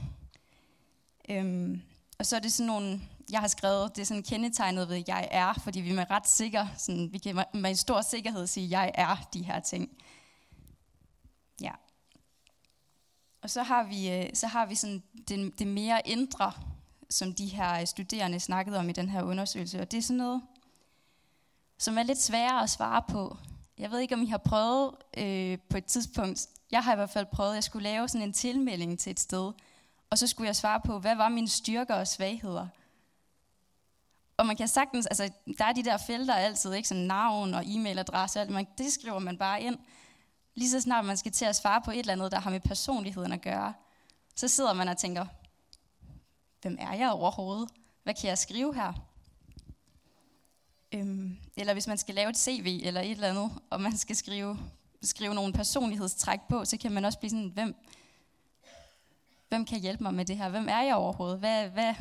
Øhm. 1.29 1.81
Og 2.19 2.25
så 2.25 2.35
er 2.35 2.39
det 2.39 2.53
sådan 2.53 2.67
nogle 2.67 3.01
jeg 3.31 3.39
har 3.39 3.47
skrevet, 3.47 3.95
det 3.95 4.01
er 4.01 4.05
sådan 4.05 4.23
kendetegnet 4.23 4.89
ved, 4.89 5.03
jeg 5.07 5.27
er, 5.31 5.53
fordi 5.53 5.79
vi 5.81 5.91
med 5.91 6.09
ret 6.09 6.27
sikker, 6.27 6.67
sådan, 6.77 7.13
vi 7.13 7.17
kan 7.17 7.35
med 7.53 7.69
en 7.69 7.75
stor 7.75 8.01
sikkerhed 8.01 8.47
sige, 8.47 8.79
jeg 8.79 8.91
er 8.95 9.15
de 9.33 9.43
her 9.43 9.59
ting. 9.59 9.89
Ja. 11.61 11.71
Og 13.41 13.49
så 13.49 13.63
har 13.63 13.83
vi, 13.83 14.09
øh, 14.11 14.29
så 14.33 14.47
har 14.47 14.65
vi 14.65 14.75
sådan 14.75 15.03
det, 15.27 15.59
det 15.59 15.67
mere 15.67 16.07
indre, 16.07 16.51
som 17.09 17.33
de 17.33 17.45
her 17.45 17.79
øh, 17.79 17.87
studerende 17.87 18.39
snakkede 18.39 18.77
om 18.77 18.89
i 18.89 18.91
den 18.91 19.09
her 19.09 19.23
undersøgelse. 19.23 19.81
Og 19.81 19.91
det 19.91 19.97
er 19.97 20.01
sådan 20.01 20.17
noget, 20.17 20.41
som 21.77 21.97
er 21.97 22.03
lidt 22.03 22.21
sværere 22.21 22.63
at 22.63 22.69
svare 22.69 23.03
på. 23.09 23.37
Jeg 23.77 23.91
ved 23.91 23.99
ikke, 23.99 24.15
om 24.15 24.21
I 24.21 24.25
har 24.25 24.37
prøvet 24.37 24.95
øh, 25.17 25.57
på 25.69 25.77
et 25.77 25.85
tidspunkt, 25.85 26.47
jeg 26.71 26.83
har 26.83 26.93
i 26.93 26.95
hvert 26.95 27.09
fald 27.09 27.25
prøvet, 27.25 27.49
at 27.49 27.55
jeg 27.55 27.63
skulle 27.63 27.83
lave 27.83 28.07
sådan 28.07 28.27
en 28.27 28.33
tilmelding 28.33 28.99
til 28.99 29.11
et 29.11 29.19
sted, 29.19 29.51
og 30.09 30.17
så 30.17 30.27
skulle 30.27 30.47
jeg 30.47 30.55
svare 30.55 30.81
på, 30.85 30.99
hvad 30.99 31.15
var 31.15 31.29
mine 31.29 31.47
styrker 31.47 31.95
og 31.95 32.07
svagheder? 32.07 32.67
Og 34.37 34.45
man 34.45 34.55
kan 34.55 34.67
sagtens, 34.67 35.05
altså 35.05 35.29
der 35.57 35.65
er 35.65 35.73
de 35.73 35.83
der 35.83 35.97
felter 35.97 36.33
altid, 36.33 36.73
ikke? 36.73 36.87
Sådan 36.87 37.03
navn 37.03 37.53
og 37.53 37.63
e-mailadresse, 37.65 38.39
alt, 38.39 38.49
man, 38.49 38.67
det 38.77 38.93
skriver 38.93 39.19
man 39.19 39.37
bare 39.37 39.61
ind. 39.61 39.77
Lige 40.55 40.69
så 40.69 40.81
snart 40.81 41.05
man 41.05 41.17
skal 41.17 41.31
til 41.31 41.45
at 41.45 41.55
svare 41.55 41.81
på 41.81 41.91
et 41.91 41.99
eller 41.99 42.13
andet, 42.13 42.31
der 42.31 42.39
har 42.39 42.49
med 42.49 42.59
personligheden 42.59 43.31
at 43.31 43.41
gøre, 43.41 43.73
så 44.35 44.47
sidder 44.47 44.73
man 44.73 44.87
og 44.87 44.97
tænker, 44.97 45.25
hvem 46.61 46.77
er 46.79 46.93
jeg 46.93 47.11
overhovedet? 47.11 47.69
Hvad 48.03 48.13
kan 48.13 48.29
jeg 48.29 48.37
skrive 48.37 48.75
her? 48.75 48.93
Øhm, 50.91 51.37
eller 51.57 51.73
hvis 51.73 51.87
man 51.87 51.97
skal 51.97 52.15
lave 52.15 52.29
et 52.29 52.37
CV 52.37 52.81
eller 52.83 53.01
et 53.01 53.11
eller 53.11 53.29
andet, 53.29 53.51
og 53.69 53.81
man 53.81 53.97
skal 53.97 54.15
skrive, 54.15 54.59
skrive 55.01 55.33
nogle 55.33 55.53
personlighedstræk 55.53 56.39
på, 56.49 56.65
så 56.65 56.77
kan 56.77 56.91
man 56.91 57.05
også 57.05 57.19
blive 57.19 57.29
sådan, 57.29 57.51
hvem, 57.53 57.75
hvem 59.49 59.65
kan 59.65 59.79
hjælpe 59.79 60.03
mig 60.03 60.13
med 60.13 60.25
det 60.25 60.37
her? 60.37 60.49
Hvem 60.49 60.69
er 60.69 60.81
jeg 60.81 60.95
overhovedet? 60.95 61.39
Hvad, 61.39 61.69
hvad, 61.69 61.93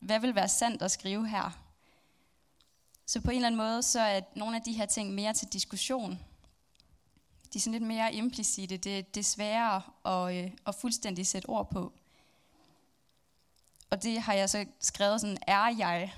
hvad 0.00 0.20
vil 0.20 0.34
være 0.34 0.48
sandt 0.48 0.82
at 0.82 0.90
skrive 0.90 1.28
her? 1.28 1.61
Så 3.06 3.20
på 3.20 3.30
en 3.30 3.36
eller 3.36 3.46
anden 3.46 3.58
måde, 3.58 3.82
så 3.82 4.00
er 4.00 4.20
nogle 4.36 4.56
af 4.56 4.62
de 4.62 4.72
her 4.72 4.86
ting 4.86 5.14
mere 5.14 5.32
til 5.32 5.48
diskussion. 5.48 6.18
De 7.52 7.58
er 7.58 7.60
sådan 7.60 7.72
lidt 7.72 7.88
mere 7.88 8.14
implicite. 8.14 8.76
Det, 8.76 9.14
det 9.14 9.20
er 9.20 9.24
sværere 9.24 9.82
at, 10.04 10.44
øh, 10.44 10.50
at 10.66 10.74
fuldstændig 10.74 11.26
sætte 11.26 11.46
ord 11.46 11.70
på. 11.70 11.92
Og 13.90 14.02
det 14.02 14.20
har 14.20 14.32
jeg 14.32 14.50
så 14.50 14.66
skrevet 14.80 15.20
sådan, 15.20 15.38
er 15.46 15.76
jeg? 15.78 16.14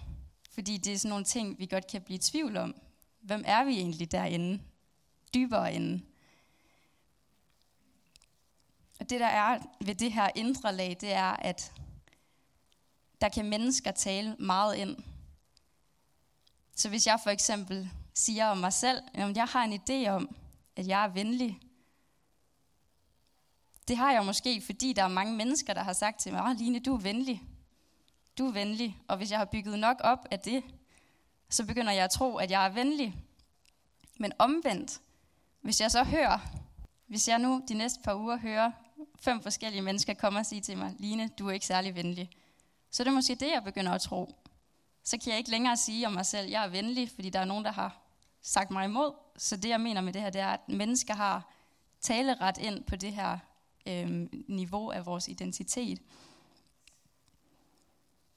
Fordi 0.51 0.77
det 0.77 0.93
er 0.93 0.99
sådan 0.99 1.09
nogle 1.09 1.25
ting, 1.25 1.59
vi 1.59 1.67
godt 1.67 1.87
kan 1.87 2.03
blive 2.03 2.17
i 2.17 2.19
tvivl 2.19 2.57
om. 2.57 2.75
Hvem 3.21 3.45
er 3.47 3.65
vi 3.65 3.73
egentlig 3.73 4.13
derinde? 4.13 4.63
Dybere 5.35 5.75
inde. 5.75 6.03
Og 9.01 9.11
det 9.11 9.21
der 9.21 9.27
er 9.27 9.59
ved 9.81 9.95
det 9.95 10.13
her 10.13 10.31
indre 10.35 10.75
lag, 10.75 10.97
det 11.01 11.13
er, 11.13 11.31
at 11.31 11.73
der 13.21 13.29
kan 13.29 13.49
mennesker 13.49 13.91
tale 13.91 14.37
meget 14.39 14.77
ind. 14.77 14.97
Så 16.75 16.89
hvis 16.89 17.07
jeg 17.07 17.21
for 17.23 17.31
eksempel 17.31 17.91
siger 18.15 18.47
om 18.47 18.59
mig 18.59 18.73
selv, 18.73 19.03
at 19.15 19.37
jeg 19.37 19.45
har 19.45 19.65
en 19.65 19.81
idé 19.81 20.09
om, 20.09 20.37
at 20.77 20.87
jeg 20.87 21.05
er 21.05 21.09
venlig, 21.09 21.61
det 23.89 23.97
har 23.97 24.13
jeg 24.13 24.25
måske, 24.25 24.61
fordi 24.61 24.93
der 24.93 25.03
er 25.03 25.09
mange 25.09 25.37
mennesker, 25.37 25.75
der 25.75 25.83
har 25.83 25.93
sagt 25.93 26.21
til 26.21 26.33
mig, 26.33 26.55
Line, 26.55 26.79
du 26.79 26.95
er 26.95 26.99
venlig. 26.99 27.43
Du 28.39 28.47
er 28.47 28.53
venlig. 28.53 28.99
Og 29.09 29.17
hvis 29.17 29.31
jeg 29.31 29.39
har 29.39 29.45
bygget 29.45 29.79
nok 29.79 29.97
op 30.01 30.27
af 30.31 30.41
det, 30.41 30.63
så 31.49 31.67
begynder 31.67 31.93
jeg 31.93 32.05
at 32.05 32.11
tro, 32.11 32.37
at 32.37 32.51
jeg 32.51 32.67
er 32.67 32.69
venlig. 32.69 33.15
Men 34.19 34.33
omvendt, 34.39 35.01
hvis 35.61 35.81
jeg 35.81 35.91
så 35.91 36.05
hører, 36.05 36.39
hvis 37.07 37.29
jeg 37.29 37.39
nu 37.39 37.63
de 37.69 37.75
næste 37.75 38.01
par 38.05 38.15
uger 38.15 38.37
hører 38.37 38.73
fem 39.21 39.43
forskellige 39.43 39.83
mennesker 39.83 40.15
komme 40.15 40.39
og 40.39 40.47
sige 40.47 40.61
til 40.61 40.79
mig, 40.79 40.95
Line, 40.99 41.29
du 41.29 41.49
er 41.49 41.53
ikke 41.53 41.67
særlig 41.67 41.95
venlig, 41.95 42.31
så 42.91 43.03
er 43.03 43.05
det 43.05 43.13
måske 43.13 43.35
det, 43.35 43.51
jeg 43.55 43.65
begynder 43.65 43.93
at 43.93 44.01
tro. 44.01 44.35
Så 45.05 45.19
kan 45.19 45.31
jeg 45.31 45.39
ikke 45.39 45.51
længere 45.51 45.77
sige 45.77 46.07
om 46.07 46.13
mig 46.13 46.27
selv, 46.27 46.51
jeg 46.51 46.65
er 46.65 46.69
venlig, 46.69 47.11
fordi 47.11 47.31
der 47.31 47.39
er 47.39 47.45
nogen, 47.45 47.65
der 47.65 47.73
har 47.73 48.03
sagt 48.43 48.71
mig 48.71 48.85
imod. 48.85 49.13
Så 49.37 49.57
det, 49.57 49.69
jeg 49.69 49.81
mener 49.81 50.01
med 50.01 50.13
det 50.13 50.23
her, 50.23 50.31
det 50.31 50.41
er, 50.41 50.49
at 50.49 50.69
mennesker 50.69 51.15
har 51.15 51.51
taleret 52.01 52.59
ind 52.59 52.85
på 52.85 52.97
det 52.97 53.13
her 53.13 53.39
øh, 53.87 54.29
niveau 54.49 54.91
af 54.91 55.07
vores 55.07 55.29
identitet. 55.29 56.03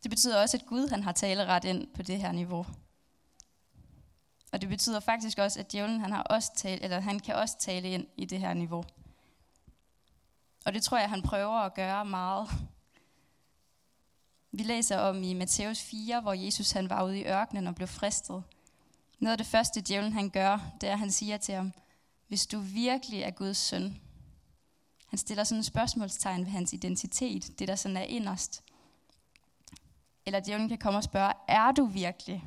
Det 0.03 0.09
betyder 0.09 0.41
også, 0.41 0.57
at 0.57 0.65
Gud 0.65 0.87
han 0.87 1.03
har 1.03 1.11
taleret 1.11 1.63
ind 1.63 1.87
på 1.95 2.03
det 2.03 2.19
her 2.19 2.31
niveau. 2.31 2.65
Og 4.51 4.61
det 4.61 4.69
betyder 4.69 4.99
faktisk 4.99 5.37
også, 5.37 5.59
at 5.59 5.71
djævlen 5.71 5.99
han 5.99 6.11
har 6.11 6.23
også 6.23 6.51
tale, 6.55 6.83
eller 6.83 6.99
han 6.99 7.19
kan 7.19 7.35
også 7.35 7.57
tale 7.59 7.91
ind 7.91 8.07
i 8.17 8.25
det 8.25 8.39
her 8.39 8.53
niveau. 8.53 8.83
Og 10.65 10.73
det 10.73 10.83
tror 10.83 10.97
jeg, 10.97 11.09
han 11.09 11.21
prøver 11.21 11.59
at 11.59 11.73
gøre 11.73 12.05
meget. 12.05 12.49
Vi 14.57 14.63
læser 14.63 14.97
om 14.97 15.23
i 15.23 15.33
Matthæus 15.33 15.81
4, 15.81 16.21
hvor 16.21 16.33
Jesus 16.33 16.71
han 16.71 16.89
var 16.89 17.03
ude 17.03 17.19
i 17.19 17.25
ørkenen 17.25 17.67
og 17.67 17.75
blev 17.75 17.87
fristet. 17.87 18.43
Noget 19.19 19.31
af 19.31 19.37
det 19.37 19.47
første, 19.47 19.81
djævlen 19.81 20.13
han 20.13 20.29
gør, 20.29 20.71
det 20.81 20.89
er, 20.89 20.93
at 20.93 20.99
han 20.99 21.11
siger 21.11 21.37
til 21.37 21.55
ham, 21.55 21.73
hvis 22.27 22.47
du 22.47 22.59
virkelig 22.59 23.21
er 23.21 23.31
Guds 23.31 23.57
søn. 23.57 24.01
Han 25.07 25.19
stiller 25.19 25.43
sådan 25.43 25.59
et 25.59 25.65
spørgsmålstegn 25.65 26.45
ved 26.45 26.51
hans 26.51 26.73
identitet, 26.73 27.59
det 27.59 27.67
der 27.67 27.75
sådan 27.75 27.97
er 27.97 28.01
inderst. 28.01 28.63
Eller 30.25 30.39
djævlen 30.39 30.69
kan 30.69 30.77
komme 30.77 30.99
og 30.99 31.03
spørge, 31.03 31.33
er 31.47 31.71
du 31.71 31.85
virkelig? 31.85 32.43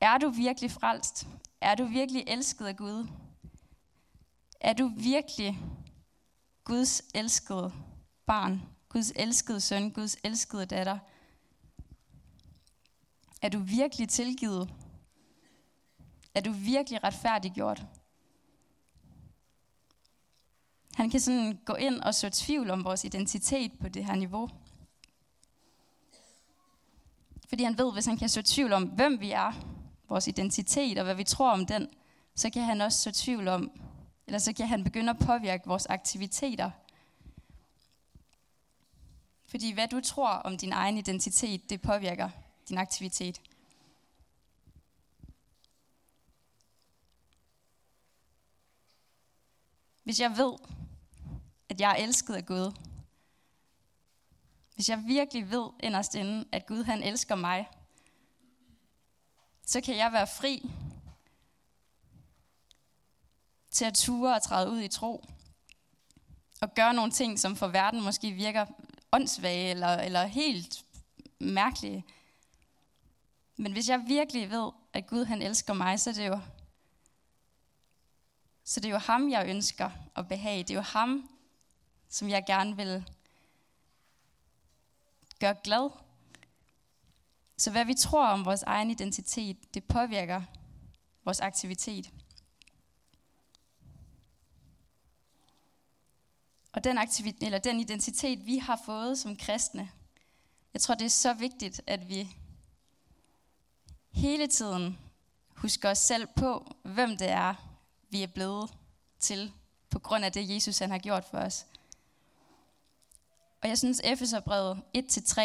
Er 0.00 0.18
du 0.18 0.28
virkelig 0.28 0.70
frelst? 0.70 1.26
Er 1.60 1.74
du 1.74 1.84
virkelig 1.84 2.24
elsket 2.26 2.66
af 2.66 2.76
Gud? 2.76 3.06
Er 4.60 4.72
du 4.72 4.90
virkelig 4.96 5.58
Guds 6.64 7.02
elskede 7.14 7.72
barn? 8.26 8.62
Guds 8.92 9.12
elskede 9.16 9.60
søn? 9.60 9.90
Guds 9.90 10.16
elskede 10.24 10.66
datter? 10.66 10.98
Er 13.42 13.48
du 13.48 13.58
virkelig 13.58 14.08
tilgivet? 14.08 14.74
Er 16.34 16.40
du 16.40 16.52
virkelig 16.52 17.04
retfærdiggjort? 17.04 17.86
Han 20.94 21.10
kan 21.10 21.20
sådan 21.20 21.58
gå 21.64 21.74
ind 21.74 22.00
og 22.00 22.14
så 22.14 22.30
tvivl 22.30 22.70
om 22.70 22.84
vores 22.84 23.04
identitet 23.04 23.72
på 23.80 23.88
det 23.88 24.04
her 24.04 24.14
niveau. 24.14 24.50
Fordi 27.48 27.64
han 27.64 27.78
ved, 27.78 27.92
hvis 27.92 28.06
han 28.06 28.16
kan 28.16 28.28
så 28.28 28.42
tvivl 28.42 28.72
om, 28.72 28.84
hvem 28.84 29.20
vi 29.20 29.30
er, 29.30 29.52
vores 30.08 30.28
identitet 30.28 30.98
og 30.98 31.04
hvad 31.04 31.14
vi 31.14 31.24
tror 31.24 31.52
om 31.52 31.66
den, 31.66 31.88
så 32.34 32.50
kan 32.50 32.62
han 32.62 32.80
også 32.80 32.98
så 32.98 33.12
tvivl 33.12 33.48
om, 33.48 33.70
eller 34.26 34.38
så 34.38 34.52
kan 34.52 34.68
han 34.68 34.84
begynde 34.84 35.10
at 35.10 35.18
påvirke 35.18 35.66
vores 35.66 35.86
aktiviteter. 35.86 36.70
Fordi 39.50 39.72
hvad 39.72 39.88
du 39.88 40.00
tror 40.00 40.28
om 40.28 40.58
din 40.58 40.72
egen 40.72 40.96
identitet, 40.96 41.70
det 41.70 41.82
påvirker 41.82 42.30
din 42.68 42.78
aktivitet. 42.78 43.40
Hvis 50.04 50.20
jeg 50.20 50.36
ved, 50.36 50.52
at 51.68 51.80
jeg 51.80 51.90
er 51.90 51.96
elsket 51.96 52.34
af 52.34 52.46
Gud, 52.46 52.72
hvis 54.74 54.88
jeg 54.88 55.04
virkelig 55.06 55.50
ved 55.50 55.70
inderst 55.82 56.14
inde, 56.14 56.48
at 56.52 56.66
Gud 56.66 56.84
han 56.84 57.02
elsker 57.02 57.34
mig, 57.34 57.68
så 59.66 59.80
kan 59.80 59.96
jeg 59.96 60.12
være 60.12 60.26
fri 60.26 60.70
til 63.70 63.84
at 63.84 63.94
ture 63.94 64.34
og 64.34 64.42
træde 64.42 64.70
ud 64.70 64.80
i 64.80 64.88
tro. 64.88 65.24
Og 66.60 66.74
gøre 66.74 66.94
nogle 66.94 67.12
ting, 67.12 67.38
som 67.38 67.56
for 67.56 67.68
verden 67.68 68.02
måske 68.02 68.30
virker 68.30 68.66
åndssvage 69.12 69.70
eller, 69.70 69.88
eller 69.88 70.26
helt 70.26 70.84
mærkelige. 71.38 72.04
Men 73.56 73.72
hvis 73.72 73.88
jeg 73.88 74.04
virkelig 74.06 74.50
ved, 74.50 74.70
at 74.92 75.06
Gud 75.06 75.24
han 75.24 75.42
elsker 75.42 75.72
mig, 75.72 76.00
så 76.00 76.10
er 76.10 76.14
det 76.14 76.26
jo, 76.26 76.40
så 78.64 78.80
det 78.80 78.88
er 78.88 78.92
jo 78.92 78.98
ham, 78.98 79.30
jeg 79.30 79.48
ønsker 79.48 79.90
at 80.16 80.28
behage. 80.28 80.62
Det 80.62 80.70
er 80.70 80.74
jo 80.74 80.80
ham, 80.80 81.30
som 82.08 82.28
jeg 82.28 82.44
gerne 82.46 82.76
vil 82.76 83.04
gøre 85.40 85.56
glad. 85.64 85.90
Så 87.56 87.70
hvad 87.70 87.84
vi 87.84 87.94
tror 87.94 88.26
om 88.26 88.44
vores 88.44 88.62
egen 88.62 88.90
identitet, 88.90 89.74
det 89.74 89.84
påvirker 89.84 90.42
vores 91.24 91.40
aktivitet. 91.40 92.10
Og 96.72 96.84
den, 96.84 96.98
aktivitet, 96.98 97.42
eller 97.42 97.58
den 97.58 97.80
identitet, 97.80 98.46
vi 98.46 98.58
har 98.58 98.80
fået 98.86 99.18
som 99.18 99.36
kristne, 99.36 99.90
jeg 100.74 100.82
tror, 100.82 100.94
det 100.94 101.04
er 101.04 101.10
så 101.10 101.32
vigtigt, 101.32 101.80
at 101.86 102.08
vi 102.08 102.36
hele 104.10 104.46
tiden 104.46 104.98
husker 105.48 105.90
os 105.90 105.98
selv 105.98 106.26
på, 106.26 106.76
hvem 106.82 107.16
det 107.16 107.28
er, 107.28 107.54
vi 108.10 108.22
er 108.22 108.26
blevet 108.26 108.70
til, 109.18 109.52
på 109.90 109.98
grund 109.98 110.24
af 110.24 110.32
det, 110.32 110.54
Jesus 110.54 110.78
han 110.78 110.90
har 110.90 110.98
gjort 110.98 111.24
for 111.24 111.38
os. 111.38 111.66
Og 113.62 113.68
jeg 113.68 113.78
synes, 113.78 114.00
Efeserbrevet 114.04 114.82
1-3 114.96 115.40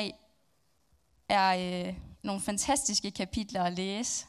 er 1.30 1.88
øh, 1.88 1.98
nogle 2.24 2.42
fantastiske 2.42 3.12
kapitler 3.12 3.64
at 3.64 3.74
læse, 3.74 4.26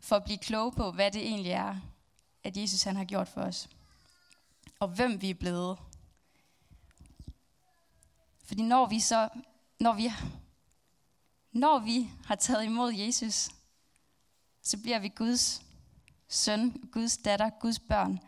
for 0.00 0.16
at 0.16 0.24
blive 0.24 0.38
kloge 0.38 0.72
på, 0.72 0.92
hvad 0.92 1.10
det 1.10 1.26
egentlig 1.26 1.52
er, 1.52 1.76
at 2.44 2.56
Jesus 2.56 2.82
han 2.82 2.96
har 2.96 3.04
gjort 3.04 3.28
for 3.28 3.40
os. 3.40 3.68
Og 4.78 4.88
hvem 4.88 5.22
vi 5.22 5.30
er 5.30 5.34
blevet. 5.34 5.78
Fordi 8.44 8.62
når 8.62 8.86
vi 8.86 9.00
så, 9.00 9.28
når 9.80 9.92
vi, 9.92 10.12
når 11.52 11.78
vi 11.78 12.10
har 12.24 12.34
taget 12.34 12.64
imod 12.64 12.92
Jesus, 12.92 13.48
så 14.62 14.78
bliver 14.82 14.98
vi 14.98 15.08
Guds 15.08 15.62
søn, 16.28 16.88
Guds 16.92 17.16
datter, 17.16 17.50
Guds 17.60 17.78
børn. 17.78 18.20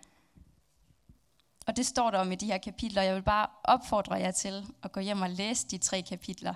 Og 1.67 1.77
det 1.77 1.87
står 1.87 2.11
der 2.11 2.19
om 2.19 2.33
i 2.33 2.35
de 2.35 2.47
her 2.47 2.59
kapitler. 2.59 3.03
Jeg 3.03 3.15
vil 3.15 3.23
bare 3.23 3.47
opfordre 3.65 4.15
jer 4.15 4.31
til 4.31 4.67
at 4.83 4.93
gå 4.93 5.01
hjem 5.01 5.23
og 5.23 5.31
læse 5.31 5.67
de 5.67 5.79
tre 5.79 6.03
kapitler. 6.03 6.55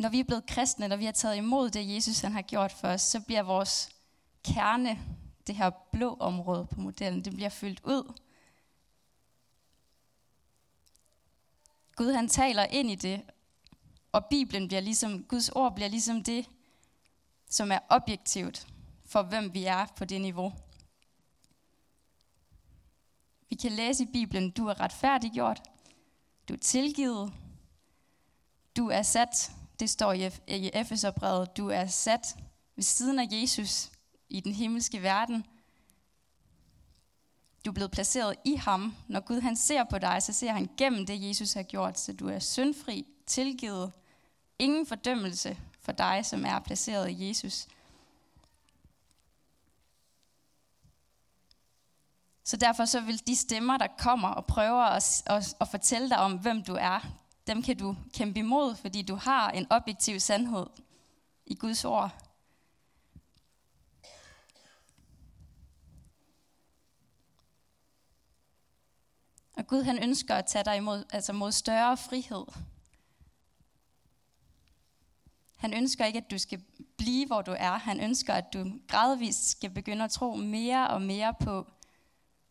Når 0.00 0.08
vi 0.08 0.20
er 0.20 0.24
blevet 0.24 0.46
kristne, 0.46 0.88
når 0.88 0.96
vi 0.96 1.04
har 1.04 1.12
taget 1.12 1.36
imod 1.36 1.70
det, 1.70 1.94
Jesus 1.94 2.20
han 2.20 2.32
har 2.32 2.42
gjort 2.42 2.72
for 2.72 2.88
os, 2.88 3.02
så 3.02 3.20
bliver 3.20 3.42
vores 3.42 3.88
kerne, 4.44 4.98
det 5.46 5.56
her 5.56 5.70
blå 5.92 6.16
område 6.20 6.66
på 6.66 6.80
modellen, 6.80 7.24
det 7.24 7.34
bliver 7.34 7.48
fyldt 7.48 7.80
ud. 7.84 8.12
Gud 11.96 12.12
han 12.12 12.28
taler 12.28 12.64
ind 12.64 12.90
i 12.90 12.94
det, 12.94 13.22
og 14.12 14.24
Bibelen 14.24 14.68
bliver 14.68 14.80
ligesom, 14.80 15.24
Guds 15.24 15.48
ord 15.48 15.74
bliver 15.74 15.88
ligesom 15.88 16.24
det, 16.24 16.48
som 17.50 17.72
er 17.72 17.78
objektivt 17.88 18.66
for, 19.04 19.22
hvem 19.22 19.54
vi 19.54 19.64
er 19.64 19.86
på 19.96 20.04
det 20.04 20.20
niveau. 20.20 20.52
Vi 23.48 23.54
kan 23.54 23.72
læse 23.72 24.02
i 24.02 24.12
Bibelen, 24.12 24.50
du 24.50 24.66
er 24.66 24.80
retfærdiggjort, 24.80 25.62
du 26.48 26.54
er 26.54 26.58
tilgivet, 26.58 27.32
du 28.76 28.88
er 28.88 29.02
sat, 29.02 29.52
det 29.80 29.90
står 29.90 30.12
i 30.12 30.70
Efeserbrevet, 30.74 31.56
du 31.56 31.68
er 31.68 31.86
sat 31.86 32.36
ved 32.76 32.84
siden 32.84 33.18
af 33.18 33.26
Jesus 33.30 33.90
i 34.28 34.40
den 34.40 34.52
himmelske 34.52 35.02
verden. 35.02 35.46
Du 37.64 37.70
er 37.70 37.74
blevet 37.74 37.90
placeret 37.90 38.36
i 38.44 38.54
ham. 38.54 38.94
Når 39.08 39.20
Gud 39.20 39.40
han 39.40 39.56
ser 39.56 39.84
på 39.84 39.98
dig, 39.98 40.22
så 40.22 40.32
ser 40.32 40.52
han 40.52 40.70
gennem 40.76 41.06
det, 41.06 41.28
Jesus 41.28 41.52
har 41.52 41.62
gjort, 41.62 41.98
så 41.98 42.12
du 42.12 42.28
er 42.28 42.38
syndfri, 42.38 43.06
tilgivet, 43.26 43.92
ingen 44.58 44.86
fordømmelse 44.86 45.58
for 45.80 45.92
dig, 45.92 46.26
som 46.26 46.44
er 46.44 46.58
placeret 46.58 47.10
i 47.10 47.28
Jesus. 47.28 47.66
Så 52.44 52.56
derfor 52.56 52.84
så 52.84 53.00
vil 53.00 53.26
de 53.26 53.36
stemmer, 53.36 53.76
der 53.76 53.86
kommer 53.98 54.28
og 54.28 54.46
prøver 54.46 54.82
at, 54.82 55.22
at, 55.26 55.56
at 55.60 55.68
fortælle 55.68 56.08
dig 56.08 56.18
om, 56.18 56.38
hvem 56.38 56.62
du 56.62 56.74
er, 56.74 57.19
dem 57.46 57.62
kan 57.62 57.76
du 57.76 57.96
kæmpe 58.14 58.38
imod, 58.38 58.74
fordi 58.74 59.02
du 59.02 59.14
har 59.14 59.50
en 59.50 59.66
objektiv 59.70 60.20
sandhed 60.20 60.66
i 61.46 61.54
Guds 61.54 61.84
ord. 61.84 62.30
Og 69.56 69.66
Gud 69.66 69.82
han 69.82 70.02
ønsker 70.02 70.34
at 70.34 70.46
tage 70.46 70.64
dig 70.64 70.76
imod, 70.76 71.04
altså 71.12 71.32
mod 71.32 71.52
større 71.52 71.96
frihed. 71.96 72.44
Han 75.56 75.74
ønsker 75.74 76.04
ikke, 76.04 76.16
at 76.16 76.30
du 76.30 76.38
skal 76.38 76.62
blive, 76.96 77.26
hvor 77.26 77.42
du 77.42 77.54
er. 77.58 77.78
Han 77.78 78.00
ønsker, 78.00 78.34
at 78.34 78.52
du 78.52 78.72
gradvist 78.88 79.50
skal 79.50 79.70
begynde 79.70 80.04
at 80.04 80.10
tro 80.10 80.34
mere 80.34 80.90
og 80.90 81.02
mere 81.02 81.34
på, 81.40 81.66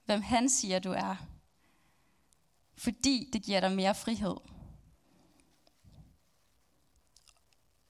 hvem 0.05 0.21
han 0.21 0.49
siger, 0.49 0.79
du 0.79 0.91
er. 0.91 1.15
Fordi 2.75 3.29
det 3.33 3.43
giver 3.43 3.59
dig 3.59 3.71
mere 3.71 3.95
frihed. 3.95 4.35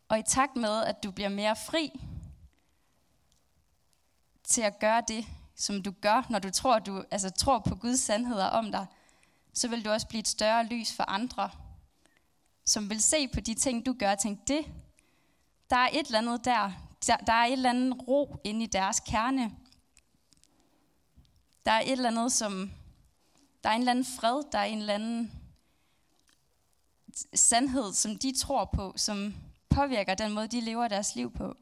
Og 0.10 0.20
i 0.20 0.24
takt 0.24 0.56
med, 0.56 0.84
at 0.84 1.04
du 1.04 1.12
bliver 1.12 1.30
mere 1.30 1.56
fri 1.56 2.02
til 4.44 4.62
at 4.62 4.80
gøre 4.80 5.04
det, 5.08 5.26
som 5.56 5.84
du 5.84 5.92
gør, 6.02 6.26
når 6.30 6.40
du 6.40 6.50
tror, 6.50 6.80
du 6.80 7.04
altså, 7.12 7.30
tror 7.30 7.60
på 7.60 7.76
Guds 7.76 8.00
sandheder 8.00 8.46
om 8.46 8.72
dig, 8.72 8.86
så 9.54 9.68
vil 9.68 9.86
du 9.86 9.90
også 9.90 10.08
blive 10.08 10.20
et 10.20 10.28
større 10.28 10.66
lys 10.66 10.94
for 10.94 11.04
andre, 11.04 11.50
som 12.66 12.90
vil 12.90 13.02
se 13.02 13.28
på 13.28 13.40
de 13.40 13.54
ting, 13.54 13.86
du 13.86 13.96
gør, 14.00 14.12
og 14.12 14.20
tænke, 14.20 14.44
det, 14.48 14.66
der 15.70 15.76
er 15.76 15.90
et 15.94 16.06
eller 16.06 16.20
andet 16.20 16.46
der, 16.46 16.72
der 17.08 17.34
er 17.34 17.46
et 17.46 17.52
eller 17.52 17.70
andet 17.70 18.08
ro 18.08 18.42
inde 18.44 18.64
i 18.64 18.68
deres 18.68 19.00
kerne. 19.00 19.56
Der 21.66 21.72
er 21.72 21.82
et 21.82 21.92
eller 21.92 22.10
andet, 22.10 22.32
som, 22.32 22.72
der 23.64 23.70
er 23.70 23.74
en 23.74 23.82
eller 23.82 23.92
anden 23.92 24.06
fred, 24.06 24.44
der 24.52 24.60
er 24.60 24.64
en 24.64 24.80
eller 24.80 24.94
anden 24.94 25.32
sandhed, 27.34 27.94
som 27.94 28.18
de 28.18 28.38
tror 28.38 28.66
på, 28.66 28.94
som 28.96 29.34
påvirker 29.80 30.14
den 30.14 30.34
måde, 30.34 30.48
de 30.48 30.62
lever 30.62 30.88
deres 30.88 31.16
liv 31.16 31.32
på. 31.32 31.58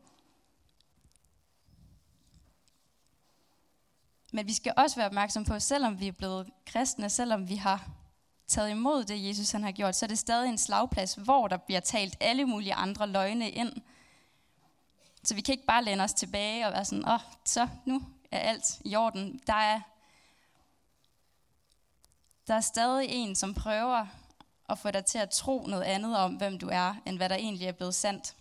Men 4.34 4.48
vi 4.48 4.54
skal 4.54 4.74
også 4.78 4.96
være 4.96 5.06
opmærksom 5.06 5.46
på, 5.46 5.60
selvom 5.60 6.00
vi 6.00 6.08
er 6.08 6.12
blevet 6.12 6.50
kristne, 6.66 7.10
selvom 7.10 7.50
vi 7.50 7.56
har 7.56 7.90
taget 8.48 8.70
imod 8.70 9.06
det, 9.06 9.28
Jesus 9.28 9.52
han 9.52 9.64
har 9.64 9.72
gjort, 9.72 9.96
så 9.96 10.06
er 10.06 10.08
det 10.08 10.20
stadig 10.20 10.50
en 10.50 10.58
slagplads, 10.58 11.14
hvor 11.14 11.48
der 11.48 11.58
bliver 11.58 11.80
talt 11.80 12.18
alle 12.20 12.46
mulige 12.46 12.74
andre 12.74 13.08
løgne 13.08 13.50
ind. 13.50 13.74
Så 15.24 15.36
vi 15.36 15.42
kan 15.42 15.54
ikke 15.54 15.66
bare 15.66 15.84
læne 15.84 16.04
os 16.04 16.14
tilbage 16.14 16.68
og 16.68 16.74
være 16.74 16.86
sådan, 16.86 17.08
åh, 17.08 17.14
oh, 17.14 17.20
så 17.46 17.68
nu 17.86 18.02
er 18.32 18.40
alt 18.40 18.82
i 18.86 18.96
orden. 18.96 19.42
Der 19.48 19.54
er, 19.54 19.82
der 22.48 22.54
er 22.54 22.62
stadig 22.62 23.10
en, 23.10 23.36
som 23.36 23.54
prøver 23.54 24.06
at 24.70 24.80
få 24.80 24.92
dig 24.92 25.06
til 25.06 25.18
at 25.18 25.30
tro 25.30 25.66
noget 25.68 25.84
andet 25.84 26.18
om, 26.18 26.36
hvem 26.36 26.60
du 26.60 26.70
er, 26.72 26.96
end 27.06 27.18
hvad 27.18 27.30
der 27.30 27.36
egentlig 27.36 27.68
er 27.68 27.72
blevet 27.72 27.96
sandt. 27.96 28.36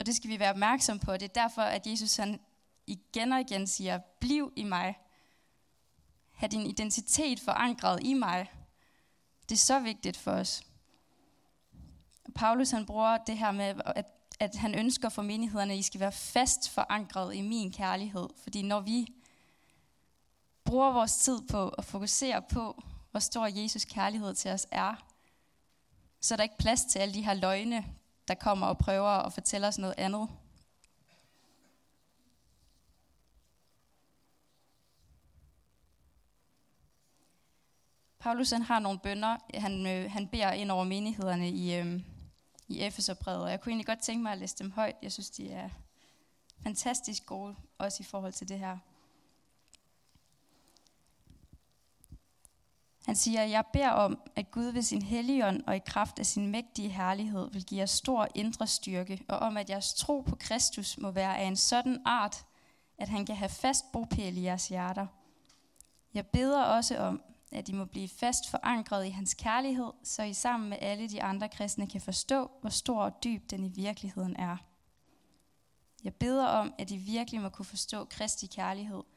Og 0.00 0.06
det 0.06 0.16
skal 0.16 0.30
vi 0.30 0.38
være 0.38 0.50
opmærksom 0.50 0.98
på. 0.98 1.12
Det 1.12 1.22
er 1.22 1.42
derfor, 1.42 1.62
at 1.62 1.86
Jesus 1.86 2.16
han 2.16 2.40
igen 2.86 3.32
og 3.32 3.40
igen 3.40 3.66
siger, 3.66 3.98
bliv 4.20 4.52
i 4.56 4.64
mig. 4.64 4.98
Ha' 6.32 6.46
din 6.46 6.66
identitet 6.66 7.40
forankret 7.40 7.98
i 8.02 8.14
mig. 8.14 8.50
Det 9.48 9.54
er 9.54 9.58
så 9.58 9.80
vigtigt 9.80 10.16
for 10.16 10.30
os. 10.30 10.62
Paulus 12.34 12.70
han 12.70 12.86
bruger 12.86 13.18
det 13.18 13.38
her 13.38 13.52
med, 13.52 13.74
at, 13.84 14.06
at 14.40 14.56
han 14.56 14.74
ønsker 14.74 15.08
for 15.08 15.22
menighederne, 15.22 15.72
at 15.72 15.78
I 15.78 15.82
skal 15.82 16.00
være 16.00 16.12
fast 16.12 16.70
forankret 16.70 17.34
i 17.34 17.40
min 17.40 17.72
kærlighed. 17.72 18.28
Fordi 18.42 18.62
når 18.62 18.80
vi 18.80 19.06
bruger 20.64 20.92
vores 20.92 21.16
tid 21.16 21.42
på 21.50 21.68
at 21.68 21.84
fokusere 21.84 22.42
på, 22.42 22.82
hvor 23.16 23.20
stor 23.20 23.46
Jesus 23.46 23.84
kærlighed 23.84 24.34
til 24.34 24.50
os 24.50 24.66
er, 24.70 24.94
så 26.20 26.34
er 26.34 26.36
der 26.36 26.42
ikke 26.42 26.58
plads 26.58 26.84
til 26.84 26.98
alle 26.98 27.14
de 27.14 27.24
her 27.24 27.34
løgne, 27.34 27.84
der 28.28 28.34
kommer 28.34 28.66
og 28.66 28.78
prøver 28.78 29.08
at 29.08 29.32
fortælle 29.32 29.66
os 29.66 29.78
noget 29.78 29.94
andet. 29.98 30.28
Paulus 38.18 38.50
han 38.50 38.62
har 38.62 38.78
nogle 38.78 38.98
bønder, 38.98 39.36
han, 39.54 39.86
øh, 39.86 40.10
han 40.10 40.28
beder 40.28 40.52
ind 40.52 40.70
over 40.70 40.84
menighederne 40.84 41.50
i, 41.50 41.74
øh, 41.74 42.00
i 42.68 42.80
Efeserbrevet, 42.80 43.42
og 43.42 43.50
jeg 43.50 43.60
kunne 43.60 43.70
egentlig 43.70 43.86
godt 43.86 44.02
tænke 44.02 44.22
mig 44.22 44.32
at 44.32 44.38
læse 44.38 44.56
dem 44.58 44.70
højt. 44.70 44.96
Jeg 45.02 45.12
synes, 45.12 45.30
de 45.30 45.50
er 45.52 45.70
fantastisk 46.62 47.26
gode, 47.26 47.56
også 47.78 48.02
i 48.02 48.04
forhold 48.04 48.32
til 48.32 48.48
det 48.48 48.58
her. 48.58 48.78
Han 53.06 53.16
siger, 53.16 53.42
jeg 53.42 53.64
beder 53.72 53.90
om, 53.90 54.18
at 54.36 54.50
Gud 54.50 54.64
ved 54.64 54.82
sin 54.82 55.02
helligånd 55.02 55.62
og 55.66 55.76
i 55.76 55.80
kraft 55.86 56.18
af 56.18 56.26
sin 56.26 56.46
mægtige 56.46 56.88
herlighed 56.88 57.50
vil 57.52 57.64
give 57.64 57.78
jer 57.78 57.86
stor 57.86 58.28
indre 58.34 58.66
styrke, 58.66 59.22
og 59.28 59.38
om 59.38 59.56
at 59.56 59.70
jeres 59.70 59.94
tro 59.94 60.20
på 60.20 60.36
Kristus 60.36 60.98
må 60.98 61.10
være 61.10 61.38
af 61.38 61.44
en 61.44 61.56
sådan 61.56 62.02
art, 62.04 62.46
at 62.98 63.08
han 63.08 63.26
kan 63.26 63.36
have 63.36 63.48
fast 63.48 63.92
bopæl 63.92 64.36
i 64.36 64.42
jeres 64.42 64.68
hjerter. 64.68 65.06
Jeg 66.14 66.26
beder 66.26 66.62
også 66.62 66.98
om, 66.98 67.22
at 67.52 67.68
I 67.68 67.72
må 67.72 67.84
blive 67.84 68.08
fast 68.08 68.50
forankret 68.50 69.06
i 69.06 69.10
hans 69.10 69.34
kærlighed, 69.34 69.92
så 70.02 70.22
I 70.22 70.32
sammen 70.32 70.68
med 70.68 70.78
alle 70.80 71.08
de 71.08 71.22
andre 71.22 71.48
kristne 71.48 71.86
kan 71.86 72.00
forstå, 72.00 72.50
hvor 72.60 72.70
stor 72.70 73.02
og 73.02 73.24
dyb 73.24 73.50
den 73.50 73.64
i 73.64 73.68
virkeligheden 73.68 74.36
er. 74.36 74.56
Jeg 76.04 76.14
beder 76.14 76.46
om, 76.46 76.74
at 76.78 76.90
I 76.90 76.96
virkelig 76.96 77.40
må 77.40 77.48
kunne 77.48 77.66
forstå 77.66 78.04
Kristi 78.04 78.46
kærlighed– 78.46 79.02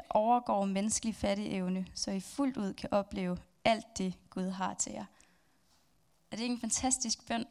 der 0.00 0.06
overgår 0.10 0.64
menneskelig 0.64 1.14
fattigevne, 1.14 1.86
så 1.94 2.10
I 2.10 2.20
fuldt 2.20 2.56
ud 2.56 2.72
kan 2.74 2.88
opleve 2.92 3.38
alt 3.64 3.98
det, 3.98 4.14
Gud 4.30 4.50
har 4.50 4.74
til 4.74 4.92
jer. 4.92 5.04
Er 6.30 6.36
det 6.36 6.42
ikke 6.42 6.52
en 6.52 6.60
fantastisk 6.60 7.26
bøn? 7.26 7.44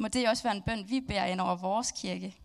Må 0.00 0.08
det 0.08 0.28
også 0.28 0.42
være 0.42 0.56
en 0.56 0.62
bøn, 0.62 0.90
vi 0.90 1.00
bærer 1.00 1.26
ind 1.26 1.40
over 1.40 1.56
vores 1.56 1.92
kirke? 1.92 2.40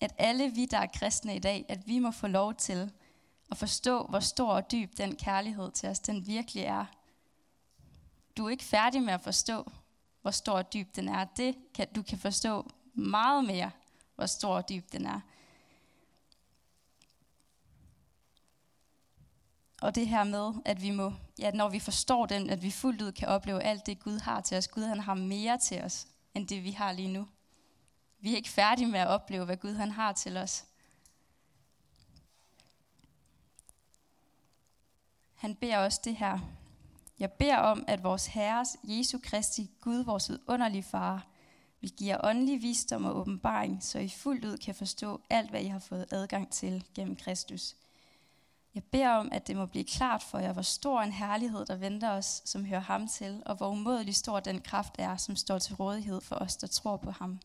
At 0.00 0.14
alle 0.18 0.50
vi, 0.50 0.66
der 0.66 0.78
er 0.78 0.86
kristne 0.86 1.36
i 1.36 1.38
dag, 1.38 1.64
at 1.68 1.86
vi 1.86 1.98
må 1.98 2.10
få 2.10 2.26
lov 2.26 2.54
til 2.54 2.92
at 3.50 3.56
forstå, 3.56 4.02
hvor 4.02 4.20
stor 4.20 4.52
og 4.52 4.72
dyb 4.72 4.96
den 4.96 5.16
kærlighed 5.16 5.70
til 5.70 5.88
os, 5.88 6.00
den 6.00 6.26
virkelig 6.26 6.62
er. 6.62 6.84
Du 8.36 8.46
er 8.46 8.50
ikke 8.50 8.64
færdig 8.64 9.02
med 9.02 9.12
at 9.12 9.20
forstå, 9.20 9.70
hvor 10.22 10.30
stor 10.30 10.52
og 10.52 10.72
dyb 10.72 10.96
den 10.96 11.08
er. 11.08 11.24
Det 11.24 11.56
kan, 11.74 11.92
du 11.94 12.02
kan 12.02 12.18
forstå 12.18 12.70
meget 12.94 13.44
mere, 13.44 13.70
hvor 14.14 14.26
stor 14.26 14.54
og 14.54 14.68
dyb 14.68 14.92
den 14.92 15.06
er. 15.06 15.20
Og 19.80 19.94
det 19.94 20.08
her 20.08 20.24
med, 20.24 20.52
at 20.64 20.82
vi 20.82 20.90
må, 20.90 21.12
ja, 21.38 21.50
når 21.50 21.68
vi 21.68 21.78
forstår 21.78 22.26
den, 22.26 22.50
at 22.50 22.62
vi 22.62 22.70
fuldt 22.70 23.02
ud 23.02 23.12
kan 23.12 23.28
opleve 23.28 23.62
alt 23.62 23.86
det, 23.86 24.00
Gud 24.00 24.18
har 24.18 24.40
til 24.40 24.56
os. 24.56 24.68
Gud 24.68 24.82
han 24.82 25.00
har 25.00 25.14
mere 25.14 25.58
til 25.58 25.82
os, 25.82 26.06
end 26.34 26.48
det 26.48 26.64
vi 26.64 26.70
har 26.70 26.92
lige 26.92 27.12
nu. 27.12 27.28
Vi 28.20 28.32
er 28.32 28.36
ikke 28.36 28.48
færdige 28.48 28.86
med 28.86 29.00
at 29.00 29.08
opleve, 29.08 29.44
hvad 29.44 29.56
Gud 29.56 29.74
han 29.74 29.90
har 29.90 30.12
til 30.12 30.36
os. 30.36 30.64
Han 35.34 35.54
beder 35.54 35.78
også 35.78 36.00
det 36.04 36.16
her. 36.16 36.38
Jeg 37.18 37.32
beder 37.32 37.56
om, 37.56 37.84
at 37.88 38.02
vores 38.02 38.26
Herres 38.26 38.76
Jesu 38.84 39.18
Kristi, 39.22 39.70
Gud, 39.80 40.04
vores 40.04 40.30
underlige 40.46 40.82
far, 40.82 41.26
Vi 41.82 41.88
giver 41.88 42.24
åndelig 42.24 42.62
visdom 42.62 43.04
og 43.04 43.16
åbenbaring, 43.16 43.82
så 43.82 43.98
I 43.98 44.08
fuldt 44.08 44.44
ud 44.44 44.58
kan 44.58 44.74
forstå 44.74 45.20
alt, 45.30 45.50
hvad 45.50 45.62
I 45.62 45.66
har 45.66 45.78
fået 45.78 46.06
adgang 46.10 46.52
til 46.52 46.84
gennem 46.94 47.16
Kristus. 47.16 47.76
Jeg 48.74 48.84
beder 48.84 49.08
om, 49.08 49.28
at 49.32 49.46
det 49.46 49.56
må 49.56 49.66
blive 49.66 49.84
klart 49.84 50.22
for 50.22 50.38
jer, 50.38 50.52
hvor 50.52 50.62
stor 50.62 51.00
en 51.00 51.12
herlighed, 51.12 51.66
der 51.66 51.76
venter 51.76 52.10
os, 52.10 52.42
som 52.44 52.64
hører 52.64 52.80
ham 52.80 53.08
til, 53.08 53.42
og 53.46 53.54
hvor 53.54 53.68
umådelig 53.68 54.16
stor 54.16 54.40
den 54.40 54.60
kraft 54.60 54.94
er, 54.98 55.16
som 55.16 55.36
står 55.36 55.58
til 55.58 55.74
rådighed 55.74 56.20
for 56.20 56.36
os, 56.36 56.56
der 56.56 56.66
tror 56.66 56.96
på 56.96 57.10
ham. 57.10 57.40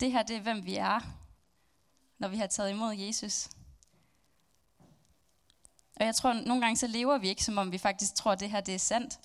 Det 0.00 0.12
her, 0.12 0.22
det 0.22 0.36
er, 0.36 0.40
hvem 0.40 0.64
vi 0.64 0.76
er, 0.76 1.00
når 2.18 2.28
vi 2.28 2.36
har 2.36 2.46
taget 2.46 2.70
imod 2.70 2.94
Jesus. 2.94 3.48
Og 5.96 6.06
jeg 6.06 6.14
tror, 6.14 6.32
nogle 6.32 6.62
gange 6.62 6.76
så 6.76 6.86
lever 6.86 7.18
vi 7.18 7.28
ikke, 7.28 7.44
som 7.44 7.58
om 7.58 7.72
vi 7.72 7.78
faktisk 7.78 8.14
tror, 8.14 8.32
at 8.32 8.40
det 8.40 8.50
her 8.50 8.60
det 8.60 8.74
er 8.74 8.78
sandt. 8.78 9.18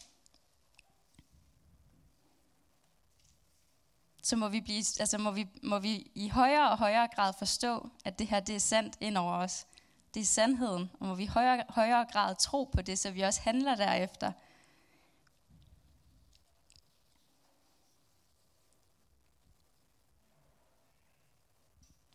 Så 4.23 4.35
må 4.35 4.49
vi, 4.49 4.61
blive, 4.61 4.83
altså 4.99 5.17
må, 5.17 5.31
vi, 5.31 5.47
må 5.63 5.79
vi 5.79 6.11
i 6.15 6.29
højere 6.29 6.71
og 6.71 6.77
højere 6.77 7.07
grad 7.15 7.33
forstå, 7.39 7.89
at 8.05 8.19
det 8.19 8.27
her 8.27 8.39
det 8.39 8.55
er 8.55 8.59
sandt 8.59 8.97
ind 8.99 9.17
over 9.17 9.33
os. 9.33 9.65
Det 10.13 10.21
er 10.21 10.25
sandheden, 10.25 10.91
og 10.99 11.07
må 11.07 11.15
vi 11.15 11.23
i 11.23 11.27
højere, 11.27 11.63
højere 11.69 12.05
grad 12.11 12.35
tro 12.35 12.63
på 12.63 12.81
det, 12.81 12.99
så 12.99 13.11
vi 13.11 13.21
også 13.21 13.41
handler 13.41 13.75
derefter. 13.75 14.31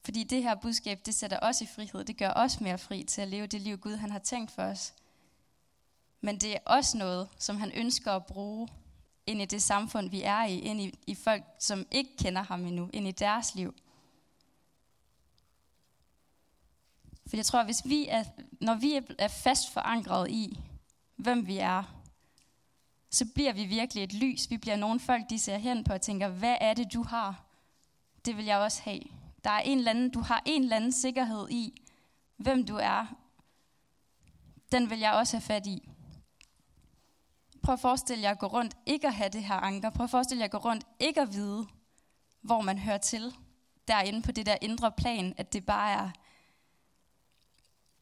Fordi 0.08 0.24
det 0.24 0.42
her 0.42 0.54
budskab, 0.54 1.00
det 1.06 1.14
sætter 1.14 1.38
os 1.42 1.61
i 1.61 1.66
frihed. 1.66 2.04
Det 2.04 2.16
gør 2.16 2.32
os 2.37 2.61
mere 2.61 2.78
fri 2.78 3.02
til 3.02 3.22
at 3.22 3.28
leve 3.28 3.46
det 3.46 3.61
liv, 3.61 3.78
Gud 3.78 3.96
han 3.96 4.11
har 4.11 4.18
tænkt 4.18 4.50
for 4.50 4.62
os. 4.62 4.94
Men 6.20 6.40
det 6.40 6.54
er 6.54 6.58
også 6.66 6.98
noget, 6.98 7.28
som 7.38 7.56
han 7.56 7.72
ønsker 7.74 8.12
at 8.12 8.26
bruge 8.26 8.68
ind 9.26 9.42
i 9.42 9.44
det 9.44 9.62
samfund, 9.62 10.11
vi 10.11 10.22
er 10.22 10.44
i. 10.44 10.58
Ind 10.58 10.80
i, 10.80 10.98
i 11.06 11.14
folk, 11.14 11.42
som 11.58 11.87
ikke 11.90 12.16
kender 12.16 12.42
ham 12.42 12.66
endnu. 12.66 12.90
Ind 12.92 13.08
i 13.08 13.12
deres 13.12 13.54
liv. 13.54 13.74
For 17.28 17.36
jeg 17.36 17.46
tror, 17.46 17.64
hvis 17.64 17.82
vi 17.84 18.06
er, 18.08 18.24
når 18.60 18.74
vi 18.74 19.00
er 19.18 19.28
fast 19.28 19.72
forankret 19.72 20.30
i, 20.30 20.60
hvem 21.16 21.46
vi 21.46 21.58
er, 21.58 21.82
så 23.10 23.26
bliver 23.34 23.52
vi 23.52 23.64
virkelig 23.64 24.04
et 24.04 24.12
lys. 24.12 24.50
Vi 24.50 24.56
bliver 24.56 24.76
nogle 24.76 25.00
folk, 25.00 25.30
de 25.30 25.38
ser 25.38 25.58
hen 25.58 25.84
på 25.84 25.92
og 25.92 26.00
tænker, 26.00 26.28
hvad 26.28 26.56
er 26.60 26.74
det, 26.74 26.92
du 26.92 27.02
har? 27.02 27.44
Det 28.24 28.36
vil 28.36 28.44
jeg 28.44 28.58
også 28.58 28.82
have. 28.82 29.00
Der 29.44 29.50
er 29.50 29.60
en 29.60 29.78
eller 29.78 29.90
anden, 29.90 30.10
du 30.10 30.20
har 30.20 30.42
en 30.46 30.62
eller 30.62 30.76
anden 30.76 30.92
sikkerhed 30.92 31.48
i, 31.50 31.82
hvem 32.36 32.66
du 32.66 32.76
er. 32.76 33.06
Den 34.72 34.90
vil 34.90 34.98
jeg 34.98 35.12
også 35.12 35.36
have 35.36 35.42
fat 35.42 35.66
i. 35.66 35.88
Prøv 37.62 37.72
at 37.72 37.80
forestille 37.80 38.22
jer 38.22 38.30
at 38.30 38.38
gå 38.38 38.46
rundt, 38.46 38.76
ikke 38.86 39.06
at 39.06 39.14
have 39.14 39.28
det 39.28 39.44
her 39.44 39.54
anker. 39.54 39.90
Prøv 39.90 40.04
at 40.04 40.10
forestille 40.10 40.40
jer 40.40 40.44
at 40.44 40.50
gå 40.50 40.58
rundt, 40.58 40.84
ikke 41.00 41.20
at 41.20 41.32
vide, 41.32 41.66
hvor 42.40 42.60
man 42.60 42.78
hører 42.78 42.98
til. 42.98 43.34
Derinde 43.88 44.22
på 44.22 44.32
det 44.32 44.46
der 44.46 44.56
indre 44.60 44.92
plan, 44.92 45.34
at 45.36 45.52
det 45.52 45.66
bare 45.66 45.92
er, 45.92 46.10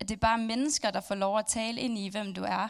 at 0.00 0.09
det 0.09 0.20
bare 0.20 0.38
mennesker, 0.38 0.90
der 0.90 1.00
får 1.00 1.14
lov 1.14 1.38
at 1.38 1.46
tale 1.46 1.80
ind 1.80 1.98
i, 1.98 2.09
hvem 2.09 2.35
du 2.35 2.42
er. 2.42 2.68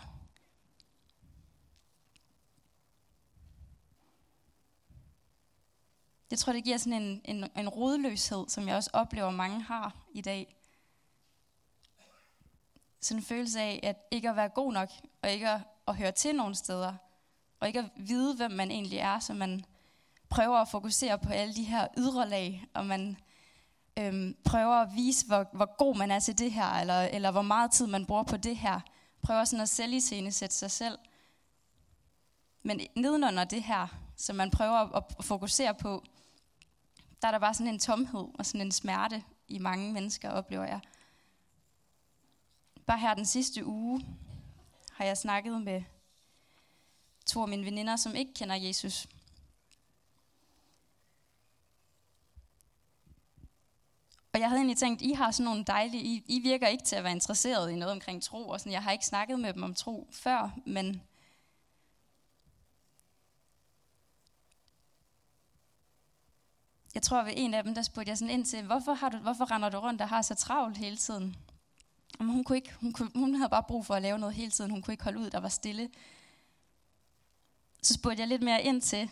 Jeg 6.30 6.38
tror, 6.38 6.52
det 6.52 6.64
giver 6.64 6.76
sådan 6.76 7.02
en, 7.02 7.20
en, 7.24 7.50
en 7.56 7.68
rodløshed, 7.68 8.48
som 8.48 8.68
jeg 8.68 8.76
også 8.76 8.90
oplever, 8.92 9.30
mange 9.30 9.62
har 9.62 9.96
i 10.14 10.20
dag. 10.20 10.56
Sådan 13.00 13.20
en 13.20 13.24
følelse 13.24 13.60
af, 13.60 13.80
at 13.82 13.96
ikke 14.10 14.30
at 14.30 14.36
være 14.36 14.48
god 14.48 14.72
nok, 14.72 14.90
og 15.22 15.30
ikke 15.30 15.48
at, 15.48 15.60
at 15.88 15.96
høre 15.96 16.12
til 16.12 16.36
nogen 16.36 16.54
steder, 16.54 16.94
og 17.60 17.66
ikke 17.66 17.80
at 17.80 17.90
vide, 17.96 18.36
hvem 18.36 18.50
man 18.50 18.70
egentlig 18.70 18.98
er, 18.98 19.18
så 19.18 19.34
man 19.34 19.64
prøver 20.28 20.58
at 20.58 20.68
fokusere 20.68 21.18
på 21.18 21.28
alle 21.28 21.54
de 21.54 21.64
her 21.64 21.88
ydre 21.98 22.28
lag, 22.28 22.64
og 22.74 22.86
man 22.86 23.16
øhm, 23.98 24.36
prøver 24.44 24.74
at 24.74 24.88
vise, 24.94 25.26
hvor, 25.26 25.46
hvor 25.52 25.76
god 25.76 25.96
man 25.96 26.10
er 26.10 26.18
til 26.18 26.38
det 26.38 26.52
her, 26.52 26.66
eller, 26.66 27.00
eller 27.00 27.30
hvor 27.30 27.42
meget 27.42 27.70
tid 27.70 27.86
man 27.86 28.06
bruger 28.06 28.22
på 28.22 28.36
det 28.36 28.56
her. 28.56 28.80
Prøver 29.22 29.44
sådan 29.44 29.62
at 29.62 29.68
selv 29.68 30.00
sætte 30.30 30.56
sig 30.56 30.70
selv. 30.70 30.98
Men 32.62 32.80
nedenunder 32.96 33.44
det 33.44 33.62
her, 33.62 33.86
som 34.16 34.36
man 34.36 34.50
prøver 34.50 34.96
at 34.96 35.04
fokusere 35.20 35.74
på, 35.74 36.04
der 37.22 37.28
er 37.28 37.32
der 37.32 37.38
bare 37.38 37.54
sådan 37.54 37.72
en 37.72 37.78
tomhed 37.78 38.26
og 38.38 38.46
sådan 38.46 38.60
en 38.60 38.72
smerte 38.72 39.24
i 39.48 39.58
mange 39.58 39.92
mennesker, 39.92 40.30
oplever 40.30 40.64
jeg. 40.64 40.80
Bare 42.86 42.98
her 42.98 43.14
den 43.14 43.26
sidste 43.26 43.66
uge 43.66 44.06
har 44.92 45.04
jeg 45.04 45.18
snakket 45.18 45.62
med 45.62 45.82
to 47.26 47.42
af 47.42 47.48
mine 47.48 47.64
veninder, 47.64 47.96
som 47.96 48.14
ikke 48.14 48.34
kender 48.34 48.54
Jesus. 48.54 49.06
Og 54.36 54.40
jeg 54.40 54.48
havde 54.48 54.58
egentlig 54.58 54.76
tænkt, 54.76 55.02
I 55.02 55.12
har 55.12 55.30
sådan 55.30 55.44
nogle 55.44 55.64
dejlige, 55.64 56.02
I, 56.02 56.24
I 56.26 56.40
virker 56.40 56.66
ikke 56.66 56.84
til 56.84 56.96
at 56.96 57.04
være 57.04 57.12
interesseret 57.12 57.70
i 57.70 57.76
noget 57.76 57.92
omkring 57.92 58.22
tro, 58.22 58.48
og 58.48 58.60
sådan, 58.60 58.72
jeg 58.72 58.82
har 58.82 58.92
ikke 58.92 59.06
snakket 59.06 59.40
med 59.40 59.52
dem 59.52 59.62
om 59.62 59.74
tro 59.74 60.08
før, 60.12 60.50
men 60.66 61.02
jeg 66.94 67.02
tror 67.02 67.22
ved 67.22 67.32
en 67.36 67.54
af 67.54 67.64
dem, 67.64 67.74
der 67.74 67.82
spurgte 67.82 68.10
jeg 68.10 68.18
sådan 68.18 68.34
ind 68.34 68.44
til, 68.44 68.62
hvorfor, 68.62 68.94
har 68.94 69.08
du, 69.08 69.16
hvorfor 69.18 69.50
render 69.50 69.68
du 69.68 69.78
rundt 69.78 70.00
og 70.00 70.08
har 70.08 70.22
så 70.22 70.34
travlt 70.34 70.76
hele 70.76 70.96
tiden? 70.96 71.36
Jamen, 72.20 72.34
hun, 72.34 72.44
kunne 72.44 72.56
ikke, 72.56 72.72
hun, 72.80 72.92
kunne, 72.92 73.10
hun 73.14 73.34
havde 73.34 73.50
bare 73.50 73.64
brug 73.68 73.86
for 73.86 73.94
at 73.94 74.02
lave 74.02 74.18
noget 74.18 74.34
hele 74.34 74.50
tiden. 74.50 74.70
Hun 74.70 74.82
kunne 74.82 74.94
ikke 74.94 75.04
holde 75.04 75.18
ud, 75.18 75.30
der 75.30 75.40
var 75.40 75.48
stille. 75.48 75.90
Så 77.82 77.94
spurgte 77.94 78.20
jeg 78.20 78.28
lidt 78.28 78.42
mere 78.42 78.62
ind 78.62 78.82
til, 78.82 79.10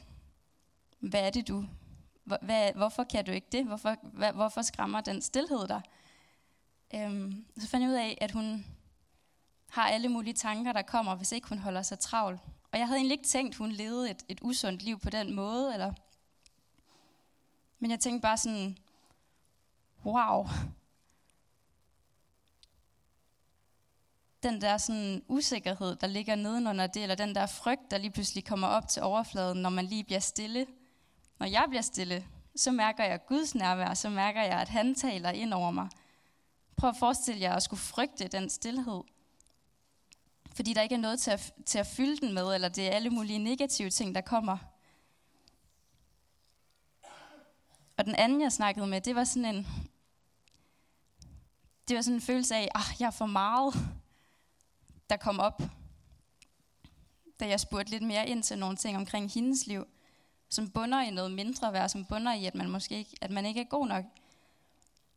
hvad 1.00 1.20
er 1.26 1.30
det 1.30 1.48
du? 1.48 1.64
Hvad, 2.24 2.72
hvorfor 2.74 3.04
kan 3.04 3.24
du 3.24 3.32
ikke 3.32 3.46
det? 3.52 3.64
Hvorfor, 3.64 3.96
hvad, 4.02 4.32
hvorfor 4.32 4.62
skræmmer 4.62 5.00
den 5.00 5.22
stillhed 5.22 5.68
der? 5.68 5.80
Øhm, 6.94 7.44
så 7.58 7.68
fandt 7.68 7.82
jeg 7.82 7.90
ud 7.90 7.96
af, 7.96 8.18
at 8.20 8.30
hun 8.30 8.66
har 9.70 9.88
alle 9.88 10.08
mulige 10.08 10.34
tanker, 10.34 10.72
der 10.72 10.82
kommer, 10.82 11.14
hvis 11.14 11.32
ikke 11.32 11.48
hun 11.48 11.58
holder 11.58 11.82
sig 11.82 11.98
travl. 11.98 12.40
Og 12.72 12.78
jeg 12.78 12.86
havde 12.86 12.98
egentlig 12.98 13.18
ikke 13.18 13.28
tænkt, 13.28 13.54
at 13.54 13.58
hun 13.58 13.72
levede 13.72 14.10
et, 14.10 14.24
et 14.28 14.38
usundt 14.42 14.82
liv 14.82 14.98
på 14.98 15.10
den 15.10 15.34
måde, 15.34 15.72
eller 15.72 15.92
men 17.78 17.90
jeg 17.90 18.00
tænkte 18.00 18.22
bare 18.22 18.36
sådan, 18.36 18.78
wow. 20.04 20.46
Den 24.42 24.60
der 24.60 24.78
sådan 24.78 25.22
usikkerhed, 25.28 25.96
der 25.96 26.06
ligger 26.06 26.34
nedenunder 26.34 26.86
det, 26.86 27.02
eller 27.02 27.14
den 27.14 27.34
der 27.34 27.46
frygt, 27.46 27.90
der 27.90 27.98
lige 27.98 28.10
pludselig 28.10 28.44
kommer 28.44 28.66
op 28.66 28.88
til 28.88 29.02
overfladen, 29.02 29.62
når 29.62 29.70
man 29.70 29.84
lige 29.84 30.04
bliver 30.04 30.20
stille. 30.20 30.66
Når 31.38 31.46
jeg 31.46 31.64
bliver 31.68 31.82
stille, 31.82 32.26
så 32.56 32.70
mærker 32.70 33.04
jeg 33.04 33.26
Guds 33.26 33.54
nærvær, 33.54 33.94
så 33.94 34.08
mærker 34.08 34.42
jeg, 34.42 34.60
at 34.60 34.68
han 34.68 34.94
taler 34.94 35.30
ind 35.30 35.54
over 35.54 35.70
mig. 35.70 35.88
Prøv 36.76 36.90
at 36.90 36.96
forestille 36.96 37.40
jer 37.40 37.54
at 37.54 37.62
skulle 37.62 37.80
frygte 37.80 38.28
den 38.28 38.50
stillhed. 38.50 39.02
Fordi 40.54 40.72
der 40.72 40.82
ikke 40.82 40.94
er 40.94 40.98
noget 40.98 41.20
til 41.20 41.30
at, 41.30 41.52
til 41.66 41.78
at 41.78 41.86
fylde 41.86 42.26
den 42.26 42.34
med, 42.34 42.54
eller 42.54 42.68
det 42.68 42.86
er 42.86 42.90
alle 42.90 43.10
mulige 43.10 43.38
negative 43.38 43.90
ting, 43.90 44.14
der 44.14 44.20
kommer. 44.20 44.58
Og 47.96 48.04
den 48.04 48.14
anden, 48.14 48.40
jeg 48.40 48.52
snakkede 48.52 48.86
med, 48.86 49.00
det 49.00 49.14
var 49.14 49.24
sådan 49.24 49.54
en, 49.54 49.66
det 51.88 51.96
var 51.96 52.02
sådan 52.02 52.14
en 52.14 52.20
følelse 52.20 52.56
af, 52.56 52.62
at 52.62 52.70
ah, 52.74 53.00
jeg 53.00 53.06
er 53.06 53.10
for 53.10 53.26
meget, 53.26 53.74
der 55.10 55.16
kom 55.16 55.38
op, 55.40 55.62
da 57.40 57.48
jeg 57.48 57.60
spurgte 57.60 57.90
lidt 57.90 58.02
mere 58.02 58.28
ind 58.28 58.42
til 58.42 58.58
nogle 58.58 58.76
ting 58.76 58.96
omkring 58.96 59.32
hendes 59.32 59.66
liv, 59.66 59.86
som 60.54 60.70
bunder 60.70 61.02
i 61.02 61.10
noget 61.10 61.32
mindre 61.32 61.72
værd, 61.72 61.88
som 61.88 62.04
bunder 62.04 62.34
i, 62.34 62.46
at 62.46 62.54
man 62.54 62.70
måske 62.70 62.98
ikke, 62.98 63.16
at 63.20 63.30
man 63.30 63.46
ikke 63.46 63.60
er 63.60 63.64
god 63.64 63.86
nok. 63.86 64.04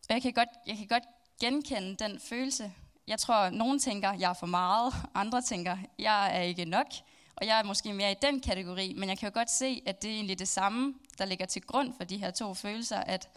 Og 0.10 0.14
jeg 0.14 0.22
kan 0.22 0.34
godt, 0.34 0.50
jeg 0.68 0.78
kan 0.78 0.88
godt 0.88 1.04
genkende 1.40 1.96
den 1.96 2.20
følelse. 2.20 2.74
Jeg 3.08 3.20
tror, 3.20 3.36
at 3.36 3.54
nogen 3.54 3.80
tænker, 3.80 4.10
at 4.10 4.20
jeg 4.20 4.30
er 4.30 4.34
for 4.34 4.48
meget, 4.48 4.94
andre 5.14 5.42
tænker, 5.42 5.72
at 5.72 5.80
jeg 6.00 6.38
er 6.38 6.42
ikke 6.42 6.66
nok, 6.66 6.88
og 7.36 7.48
jeg 7.48 7.60
er 7.60 7.64
måske 7.64 7.94
mere 7.94 8.12
i 8.12 8.16
den 8.22 8.40
kategori, 8.40 8.94
men 8.94 9.10
jeg 9.10 9.18
kan 9.18 9.30
jo 9.30 9.34
godt 9.34 9.52
se, 9.52 9.84
at 9.86 10.02
det 10.02 10.12
er 10.12 10.16
egentlig 10.16 10.40
det 10.40 10.48
samme, 10.48 10.94
der 11.18 11.26
ligger 11.26 11.46
til 11.46 11.62
grund 11.62 11.94
for 11.98 12.04
de 12.04 12.18
her 12.18 12.32
to 12.32 12.54
følelser, 12.54 12.98
at 12.98 13.30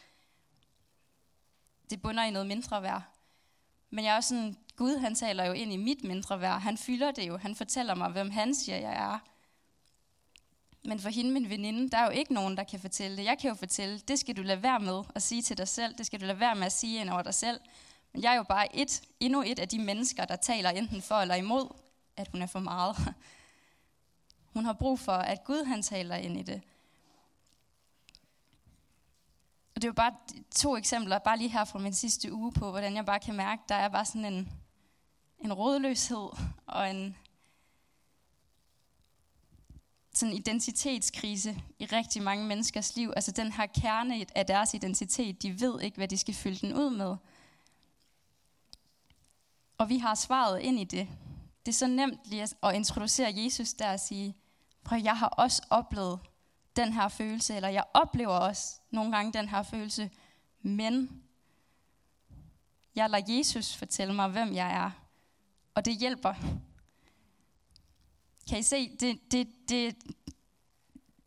det 1.90 2.02
bunder 2.02 2.24
i 2.24 2.30
noget 2.30 2.46
mindre 2.46 2.82
værd. 2.82 3.02
Men 3.90 4.04
jeg 4.04 4.12
er 4.12 4.16
også 4.16 4.28
sådan, 4.28 4.56
Gud 4.76 4.98
han 4.98 5.14
taler 5.14 5.44
jo 5.44 5.52
ind 5.52 5.72
i 5.72 5.76
mit 5.76 6.04
mindre 6.04 6.40
værd. 6.40 6.60
Han 6.60 6.78
fylder 6.78 7.10
det 7.10 7.28
jo. 7.28 7.36
Han 7.36 7.54
fortæller 7.54 7.94
mig, 7.94 8.10
hvem 8.10 8.30
han 8.30 8.54
siger, 8.54 8.78
jeg 8.78 8.92
er. 8.92 9.18
Men 10.84 11.00
for 11.00 11.08
hende, 11.08 11.30
min 11.30 11.50
veninde, 11.50 11.90
der 11.90 11.98
er 11.98 12.04
jo 12.04 12.10
ikke 12.10 12.34
nogen, 12.34 12.56
der 12.56 12.64
kan 12.64 12.80
fortælle 12.80 13.16
det. 13.16 13.24
Jeg 13.24 13.38
kan 13.38 13.48
jo 13.48 13.54
fortælle, 13.54 13.98
det 13.98 14.18
skal 14.18 14.36
du 14.36 14.42
lade 14.42 14.62
være 14.62 14.80
med 14.80 15.02
at 15.14 15.22
sige 15.22 15.42
til 15.42 15.58
dig 15.58 15.68
selv. 15.68 15.94
Det 15.94 16.06
skal 16.06 16.20
du 16.20 16.26
lade 16.26 16.40
være 16.40 16.54
med 16.54 16.66
at 16.66 16.72
sige 16.72 17.00
ind 17.00 17.10
over 17.10 17.22
dig 17.22 17.34
selv. 17.34 17.60
Men 18.12 18.22
jeg 18.22 18.32
er 18.32 18.36
jo 18.36 18.42
bare 18.42 18.76
et, 18.76 19.02
endnu 19.20 19.42
et 19.42 19.58
af 19.58 19.68
de 19.68 19.78
mennesker, 19.78 20.24
der 20.24 20.36
taler 20.36 20.70
enten 20.70 21.02
for 21.02 21.14
eller 21.14 21.34
imod, 21.34 21.68
at 22.16 22.28
hun 22.28 22.42
er 22.42 22.46
for 22.46 22.60
meget. 22.60 22.96
Hun 24.54 24.64
har 24.64 24.72
brug 24.72 24.98
for, 24.98 25.12
at 25.12 25.44
Gud 25.44 25.64
han 25.64 25.82
taler 25.82 26.16
ind 26.16 26.36
i 26.36 26.42
det. 26.42 26.62
Og 29.74 29.82
det 29.82 29.84
er 29.84 29.88
jo 29.88 29.92
bare 29.92 30.14
to 30.54 30.76
eksempler, 30.76 31.18
bare 31.18 31.38
lige 31.38 31.50
her 31.50 31.64
fra 31.64 31.78
min 31.78 31.94
sidste 31.94 32.32
uge 32.32 32.52
på, 32.52 32.70
hvordan 32.70 32.96
jeg 32.96 33.06
bare 33.06 33.20
kan 33.20 33.34
mærke, 33.34 33.62
der 33.68 33.74
er 33.74 33.88
bare 33.88 34.04
sådan 34.04 34.24
en, 34.24 34.52
en 35.38 35.52
rådløshed 35.52 36.28
og 36.66 36.90
en 36.90 37.16
sådan 40.12 40.34
identitetskrise 40.34 41.62
i 41.78 41.84
rigtig 41.84 42.22
mange 42.22 42.46
menneskers 42.46 42.96
liv. 42.96 43.12
Altså 43.16 43.30
den 43.30 43.52
her 43.52 43.66
kerne 43.66 44.26
af 44.34 44.46
deres 44.46 44.74
identitet, 44.74 45.42
de 45.42 45.60
ved 45.60 45.80
ikke, 45.80 45.96
hvad 45.96 46.08
de 46.08 46.18
skal 46.18 46.34
fylde 46.34 46.58
den 46.66 46.74
ud 46.74 46.90
med. 46.90 47.16
Og 49.78 49.88
vi 49.88 49.98
har 49.98 50.14
svaret 50.14 50.60
ind 50.60 50.80
i 50.80 50.84
det. 50.84 51.08
Det 51.66 51.72
er 51.72 51.76
så 51.76 51.86
nemt 51.86 52.18
lige 52.24 52.48
at 52.62 52.74
introducere 52.74 53.32
Jesus 53.36 53.74
der 53.74 53.92
og 53.92 54.00
sige, 54.00 54.36
prøv, 54.84 54.98
jeg 55.02 55.18
har 55.18 55.28
også 55.28 55.62
oplevet 55.70 56.20
den 56.76 56.92
her 56.92 57.08
følelse, 57.08 57.56
eller 57.56 57.68
jeg 57.68 57.84
oplever 57.94 58.34
også 58.34 58.80
nogle 58.90 59.16
gange 59.16 59.32
den 59.32 59.48
her 59.48 59.62
følelse, 59.62 60.10
men 60.62 61.22
jeg 62.94 63.10
lader 63.10 63.36
Jesus 63.36 63.76
fortælle 63.76 64.14
mig, 64.14 64.28
hvem 64.28 64.54
jeg 64.54 64.72
er. 64.72 64.90
Og 65.74 65.84
det 65.84 65.98
hjælper. 65.98 66.34
Kan 68.50 68.58
I 68.58 68.62
se, 68.62 68.96
det, 68.96 69.32
det, 69.32 69.48
det 69.68 69.88
er 69.88 69.92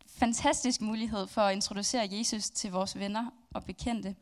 fantastisk 0.08 0.82
mulighed 0.82 1.28
for 1.28 1.42
at 1.42 1.56
introducere 1.56 2.08
Jesus 2.12 2.50
til 2.50 2.72
vores 2.72 3.00
venner 3.00 3.32
og 3.54 3.66
bekendte. 3.66 4.16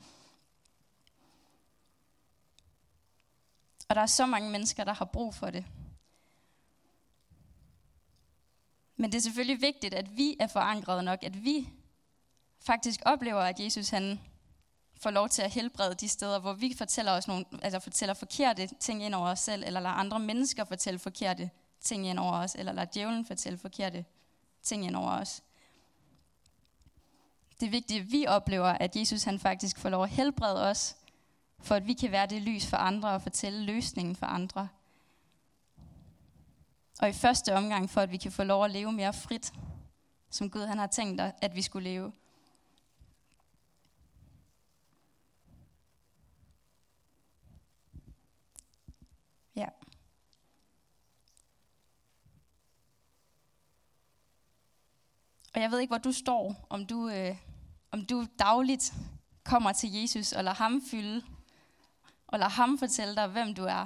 Og 3.90 3.96
der 3.96 4.02
er 4.02 4.06
så 4.06 4.26
mange 4.26 4.50
mennesker, 4.50 4.84
der 4.84 4.94
har 4.94 5.06
brug 5.06 5.36
for 5.36 5.50
det. 5.50 5.66
Men 8.96 9.12
det 9.12 9.18
er 9.18 9.22
selvfølgelig 9.22 9.62
vigtigt, 9.62 9.94
at 9.94 10.18
vi 10.18 10.38
er 10.40 10.48
forankret 10.48 11.04
nok, 11.04 11.24
at 11.24 11.44
vi 11.44 11.70
faktisk 12.60 13.00
oplever, 13.06 13.42
at 13.42 13.60
Jesus 13.60 13.90
han 13.90 14.20
får 14.96 15.12
lov 15.12 15.30
til 15.30 15.42
at 15.42 15.52
helbrede 15.52 15.96
de 15.96 16.08
steder, 16.08 16.40
hvor 16.40 16.54
vi 16.54 16.74
fortæller, 16.78 17.12
os 17.12 17.28
nogle, 17.28 17.46
altså 17.62 17.80
fortæller 17.80 18.14
forkerte 18.14 18.70
ting 18.80 19.04
ind 19.04 19.16
over 19.16 19.28
os 19.30 19.40
selv, 19.40 19.64
eller 19.64 19.80
lader 19.80 19.96
andre 19.96 20.20
mennesker 20.20 20.64
fortælle 20.64 21.00
forkerte 21.00 21.50
ting 21.82 22.08
ind 22.08 22.20
over 22.20 22.34
os, 22.34 22.56
eller 22.56 22.72
lader 22.72 22.88
djævlen 22.94 23.26
fortælle 23.26 23.58
forkerte 23.58 24.06
ting 24.62 24.86
ind 24.86 24.96
over 24.96 25.12
os. 25.12 25.44
Det 27.60 27.66
er 27.66 27.72
vigtigt, 27.72 28.02
at 28.02 28.12
vi 28.12 28.26
oplever, 28.28 28.68
at 28.68 28.96
Jesus 28.96 29.24
han 29.24 29.40
faktisk 29.40 29.78
får 29.78 29.90
lov 29.90 30.04
at 30.04 30.10
helbrede 30.10 30.70
os, 30.70 30.96
for 31.60 31.76
at 31.76 31.88
vi 31.88 31.94
kan 31.94 32.12
være 32.12 32.28
det 32.28 32.42
lys 32.42 32.68
for 32.68 32.78
andre 32.78 33.10
og 33.10 33.22
fortælle 33.22 33.64
løsningen 33.64 34.16
for 34.16 34.26
andre. 34.26 34.70
Og 37.02 37.10
i 37.10 37.14
første 37.14 37.56
omgang 37.56 37.90
for, 37.90 38.02
at 38.02 38.12
vi 38.12 38.18
kan 38.18 38.32
få 38.32 38.44
lov 38.44 38.66
at 38.66 38.72
leve 38.72 38.92
mere 38.92 39.14
frit, 39.14 39.54
som 40.30 40.50
Gud 40.50 40.66
han 40.66 40.78
har 40.78 40.88
tænkt, 40.88 41.22
at 41.22 41.56
vi 41.56 41.62
skulle 41.62 41.90
leve. 41.90 42.12
Ja. 49.56 49.68
Og 55.56 55.62
jeg 55.62 55.72
ved 55.72 55.80
ikke, 55.80 55.92
hvor 55.92 55.98
du 55.98 56.12
står, 56.12 56.68
om 56.70 56.86
du, 56.86 57.10
øh, 57.10 57.36
om 57.92 58.06
du 58.06 58.26
dagligt 58.40 58.94
kommer 59.44 59.72
til 59.72 59.94
Jesus 59.94 60.32
og 60.32 60.44
lader 60.44 60.56
ham 60.56 60.82
fylde, 60.92 61.22
og 62.28 62.40
lader 62.40 62.52
ham 62.52 62.78
fortælle 62.78 63.16
dig, 63.16 63.28
hvem 63.28 63.54
du 63.54 63.64
er. 63.64 63.86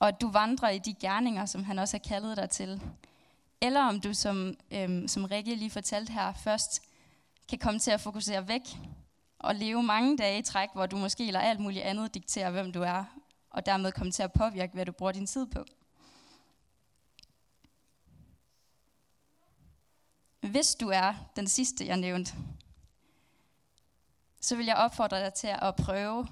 Og 0.00 0.08
at 0.08 0.20
du 0.20 0.30
vandrer 0.30 0.68
i 0.68 0.78
de 0.78 0.94
gerninger, 0.94 1.46
som 1.46 1.64
han 1.64 1.78
også 1.78 1.96
har 1.96 2.08
kaldet 2.08 2.36
dig 2.36 2.50
til. 2.50 2.82
Eller 3.60 3.80
om 3.80 4.00
du, 4.00 4.14
som, 4.14 4.54
øhm, 4.70 5.08
som 5.08 5.24
Rikke 5.24 5.54
lige 5.54 5.70
fortalte 5.70 6.12
her 6.12 6.32
først, 6.32 6.82
kan 7.48 7.58
komme 7.58 7.80
til 7.80 7.90
at 7.90 8.00
fokusere 8.00 8.48
væk 8.48 8.62
og 9.38 9.54
leve 9.54 9.82
mange 9.82 10.18
dage 10.18 10.38
i 10.38 10.42
træk, 10.42 10.68
hvor 10.74 10.86
du 10.86 10.96
måske 10.96 11.26
eller 11.26 11.40
alt 11.40 11.60
muligt 11.60 11.84
andet 11.84 12.14
dikterer, 12.14 12.50
hvem 12.50 12.72
du 12.72 12.82
er, 12.82 13.04
og 13.50 13.66
dermed 13.66 13.92
komme 13.92 14.12
til 14.12 14.22
at 14.22 14.32
påvirke, 14.32 14.74
hvad 14.74 14.86
du 14.86 14.92
bruger 14.92 15.12
din 15.12 15.26
tid 15.26 15.46
på. 15.46 15.64
Hvis 20.52 20.74
du 20.74 20.88
er 20.88 21.14
den 21.36 21.48
sidste, 21.48 21.86
jeg 21.86 21.96
nævnte, 21.96 22.32
så 24.40 24.56
vil 24.56 24.66
jeg 24.66 24.76
opfordre 24.76 25.24
dig 25.24 25.34
til 25.34 25.46
at 25.62 25.76
prøve 25.76 26.28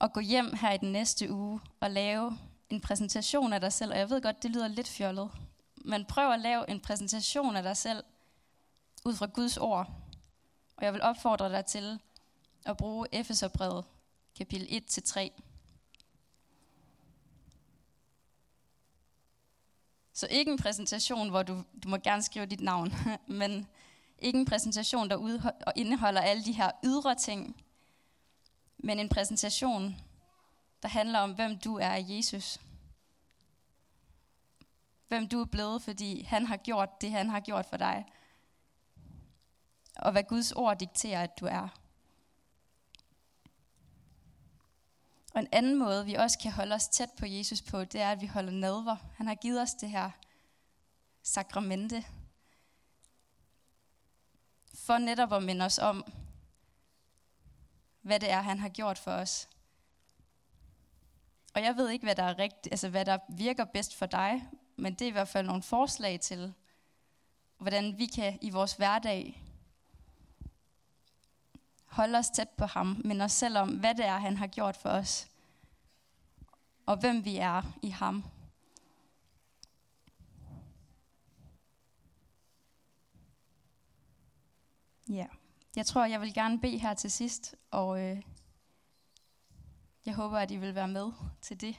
at 0.00 0.12
gå 0.12 0.20
hjem 0.20 0.54
her 0.54 0.72
i 0.72 0.76
den 0.76 0.92
næste 0.92 1.32
uge 1.32 1.60
og 1.80 1.90
lave 1.90 2.38
en 2.70 2.80
præsentation 2.80 3.52
af 3.52 3.60
dig 3.60 3.72
selv. 3.72 3.92
Og 3.92 3.98
jeg 3.98 4.10
ved 4.10 4.22
godt, 4.22 4.42
det 4.42 4.50
lyder 4.50 4.68
lidt 4.68 4.88
fjollet, 4.88 5.30
men 5.76 6.04
prøv 6.04 6.32
at 6.32 6.40
lave 6.40 6.70
en 6.70 6.80
præsentation 6.80 7.56
af 7.56 7.62
dig 7.62 7.76
selv 7.76 8.04
ud 9.04 9.16
fra 9.16 9.26
Guds 9.26 9.56
ord. 9.56 9.90
Og 10.76 10.84
jeg 10.84 10.92
vil 10.92 11.02
opfordre 11.02 11.48
dig 11.48 11.66
til 11.66 12.00
at 12.64 12.76
bruge 12.76 13.06
Efeserbrevet 13.12 13.84
kapitel 14.36 14.82
1-3. 14.90 15.40
Så 20.20 20.26
ikke 20.30 20.50
en 20.50 20.58
præsentation, 20.58 21.28
hvor 21.28 21.42
du, 21.42 21.62
du 21.82 21.88
må 21.88 21.96
gerne 21.96 22.22
skrive 22.22 22.46
dit 22.46 22.60
navn, 22.60 22.92
men 23.40 23.66
ikke 24.18 24.38
en 24.38 24.44
præsentation, 24.44 25.10
der 25.10 25.72
indeholder 25.76 26.20
alle 26.20 26.44
de 26.44 26.52
her 26.52 26.70
ydre 26.84 27.14
ting, 27.14 27.64
men 28.78 28.98
en 28.98 29.08
præsentation, 29.08 29.96
der 30.82 30.88
handler 30.88 31.18
om, 31.18 31.32
hvem 31.32 31.58
du 31.58 31.76
er 31.76 31.94
i 31.94 32.16
Jesus. 32.16 32.60
Hvem 35.08 35.28
du 35.28 35.40
er 35.40 35.44
blevet, 35.44 35.82
fordi 35.82 36.22
han 36.22 36.46
har 36.46 36.56
gjort 36.56 37.00
det, 37.00 37.10
han 37.10 37.30
har 37.30 37.40
gjort 37.40 37.66
for 37.66 37.76
dig. 37.76 38.06
Og 39.96 40.12
hvad 40.12 40.22
Guds 40.22 40.52
ord 40.52 40.78
dikterer, 40.78 41.22
at 41.22 41.40
du 41.40 41.46
er. 41.46 41.79
Og 45.30 45.40
en 45.40 45.48
anden 45.52 45.78
måde, 45.78 46.06
vi 46.06 46.14
også 46.14 46.38
kan 46.38 46.52
holde 46.52 46.74
os 46.74 46.88
tæt 46.88 47.10
på 47.18 47.26
Jesus 47.26 47.62
på, 47.62 47.84
det 47.84 48.00
er, 48.00 48.12
at 48.12 48.20
vi 48.20 48.26
holder 48.26 48.52
nadver. 48.52 48.96
Han 49.16 49.26
har 49.26 49.34
givet 49.34 49.60
os 49.62 49.74
det 49.74 49.90
her 49.90 50.10
sakramente. 51.22 52.04
For 54.74 54.98
netop 54.98 55.32
at 55.32 55.42
minde 55.42 55.64
os 55.64 55.78
om, 55.78 56.04
hvad 58.02 58.20
det 58.20 58.30
er, 58.30 58.40
han 58.40 58.58
har 58.58 58.68
gjort 58.68 58.98
for 58.98 59.10
os. 59.10 59.48
Og 61.54 61.62
jeg 61.62 61.76
ved 61.76 61.88
ikke, 61.88 62.04
hvad 62.04 62.14
der, 62.14 62.22
er 62.22 62.38
rigt, 62.38 62.68
altså, 62.70 62.88
hvad 62.88 63.04
der 63.04 63.18
virker 63.28 63.64
bedst 63.64 63.94
for 63.94 64.06
dig, 64.06 64.48
men 64.76 64.94
det 64.94 65.02
er 65.02 65.08
i 65.08 65.12
hvert 65.12 65.28
fald 65.28 65.46
nogle 65.46 65.62
forslag 65.62 66.20
til, 66.20 66.54
hvordan 67.58 67.98
vi 67.98 68.06
kan 68.06 68.38
i 68.42 68.50
vores 68.50 68.72
hverdag 68.72 69.42
holde 71.90 72.18
os 72.18 72.30
tæt 72.30 72.48
på 72.48 72.66
ham, 72.66 73.00
men 73.04 73.20
os 73.20 73.32
selv 73.32 73.58
om, 73.58 73.68
hvad 73.68 73.94
det 73.94 74.04
er, 74.04 74.18
han 74.18 74.36
har 74.36 74.46
gjort 74.46 74.76
for 74.76 74.88
os, 74.88 75.28
og 76.86 76.96
hvem 76.96 77.24
vi 77.24 77.36
er 77.36 77.62
i 77.82 77.88
ham. 77.88 78.24
Ja, 85.08 85.26
jeg 85.76 85.86
tror, 85.86 86.04
jeg 86.04 86.20
vil 86.20 86.34
gerne 86.34 86.60
bede 86.60 86.78
her 86.78 86.94
til 86.94 87.10
sidst, 87.10 87.54
og 87.70 88.00
øh, 88.00 88.22
jeg 90.06 90.14
håber, 90.14 90.38
at 90.38 90.50
I 90.50 90.56
vil 90.56 90.74
være 90.74 90.88
med 90.88 91.12
til 91.40 91.60
det. 91.60 91.76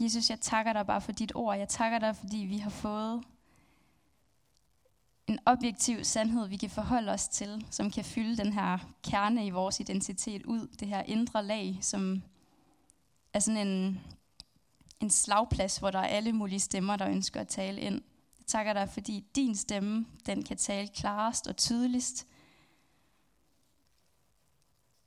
Jesus, 0.00 0.30
jeg 0.30 0.40
takker 0.40 0.72
dig 0.72 0.86
bare 0.86 1.00
for 1.00 1.12
dit 1.12 1.32
ord. 1.34 1.56
Jeg 1.58 1.68
takker 1.68 1.98
dig, 1.98 2.16
fordi 2.16 2.36
vi 2.36 2.58
har 2.58 2.70
fået 2.70 3.24
en 5.26 5.38
objektiv 5.46 6.04
sandhed, 6.04 6.48
vi 6.48 6.56
kan 6.56 6.70
forholde 6.70 7.12
os 7.12 7.28
til, 7.28 7.66
som 7.70 7.90
kan 7.90 8.04
fylde 8.04 8.36
den 8.36 8.52
her 8.52 8.78
kerne 9.02 9.46
i 9.46 9.50
vores 9.50 9.80
identitet 9.80 10.46
ud, 10.46 10.66
det 10.66 10.88
her 10.88 11.02
indre 11.02 11.44
lag, 11.44 11.78
som 11.80 12.22
er 13.32 13.38
sådan 13.38 13.66
en, 13.68 14.00
en 15.00 15.10
slagplads, 15.10 15.78
hvor 15.78 15.90
der 15.90 15.98
er 15.98 16.06
alle 16.06 16.32
mulige 16.32 16.60
stemmer, 16.60 16.96
der 16.96 17.08
ønsker 17.08 17.40
at 17.40 17.48
tale 17.48 17.80
ind. 17.80 18.02
Jeg 18.38 18.46
takker 18.46 18.72
dig, 18.72 18.88
fordi 18.88 19.24
din 19.34 19.56
stemme, 19.56 20.06
den 20.26 20.42
kan 20.42 20.56
tale 20.56 20.88
klarest 20.88 21.46
og 21.46 21.56
tydeligst. 21.56 22.26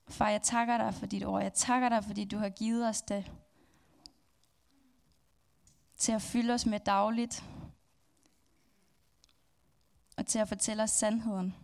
Far, 0.10 0.30
jeg 0.30 0.42
takker 0.42 0.78
dig 0.78 0.94
for 0.94 1.06
dit 1.06 1.26
ord. 1.26 1.42
Jeg 1.42 1.54
takker 1.54 1.90
dig, 1.90 2.04
fordi 2.04 2.26
du 2.26 2.38
har 2.38 2.50
givet 2.50 2.88
os 2.88 3.02
det 3.02 3.32
til 5.98 6.12
at 6.12 6.22
fylde 6.22 6.54
os 6.54 6.66
med 6.66 6.80
dagligt, 6.80 7.44
og 10.18 10.26
til 10.26 10.40
at 10.40 10.48
fortælle 10.48 10.84
os 10.84 10.92
sandheden 10.92 11.56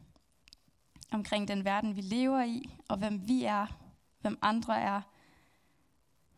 omkring 1.11 1.47
den 1.47 1.65
verden, 1.65 1.95
vi 1.95 2.01
lever 2.01 2.43
i, 2.43 2.79
og 2.89 2.97
hvem 2.97 3.27
vi 3.27 3.43
er, 3.43 3.67
hvem 4.21 4.37
andre 4.41 4.81
er, 4.81 5.01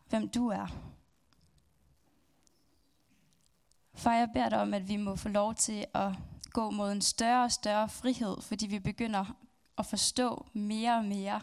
hvem 0.08 0.28
du 0.28 0.48
er. 0.48 0.66
Far, 3.94 4.14
jeg 4.14 4.30
beder 4.32 4.48
dig 4.48 4.60
om, 4.60 4.74
at 4.74 4.88
vi 4.88 4.96
må 4.96 5.16
få 5.16 5.28
lov 5.28 5.54
til 5.54 5.86
at 5.94 6.12
gå 6.50 6.70
mod 6.70 6.92
en 6.92 7.02
større 7.02 7.44
og 7.44 7.52
større 7.52 7.88
frihed, 7.88 8.42
fordi 8.42 8.66
vi 8.66 8.78
begynder 8.78 9.24
at 9.78 9.86
forstå 9.86 10.46
mere 10.52 10.96
og 10.96 11.04
mere, 11.04 11.40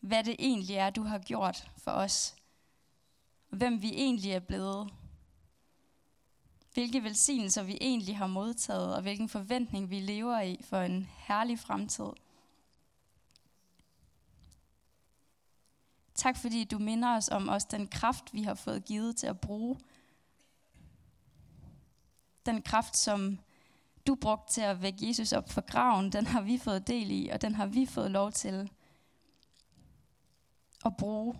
hvad 0.00 0.24
det 0.24 0.36
egentlig 0.38 0.76
er, 0.76 0.90
du 0.90 1.02
har 1.02 1.18
gjort 1.18 1.70
for 1.76 1.90
os. 1.90 2.36
Hvem 3.54 3.82
vi 3.82 3.88
egentlig 3.88 4.32
er 4.32 4.40
blevet. 4.40 4.90
Hvilke 6.74 7.02
velsignelser 7.02 7.62
vi 7.62 7.78
egentlig 7.80 8.16
har 8.16 8.26
modtaget, 8.26 8.94
og 8.96 9.02
hvilken 9.02 9.28
forventning 9.28 9.90
vi 9.90 10.00
lever 10.00 10.40
i 10.40 10.60
for 10.62 10.80
en 10.80 11.08
herlig 11.16 11.58
fremtid. 11.58 12.12
Tak 16.14 16.36
fordi 16.36 16.64
du 16.64 16.78
minder 16.78 17.16
os 17.16 17.28
om 17.28 17.48
også 17.48 17.66
den 17.70 17.88
kraft, 17.88 18.34
vi 18.34 18.42
har 18.42 18.54
fået 18.54 18.84
givet 18.84 19.16
til 19.16 19.26
at 19.26 19.40
bruge. 19.40 19.80
Den 22.46 22.62
kraft, 22.62 22.96
som 22.96 23.38
du 24.06 24.14
brugte 24.14 24.52
til 24.52 24.60
at 24.60 24.82
vække 24.82 25.08
Jesus 25.08 25.32
op 25.32 25.52
fra 25.52 25.62
graven, 25.66 26.12
den 26.12 26.26
har 26.26 26.40
vi 26.40 26.58
fået 26.58 26.86
del 26.86 27.10
i, 27.10 27.28
og 27.28 27.42
den 27.42 27.54
har 27.54 27.66
vi 27.66 27.86
fået 27.86 28.10
lov 28.10 28.32
til 28.32 28.70
at 30.84 30.96
bruge. 30.96 31.34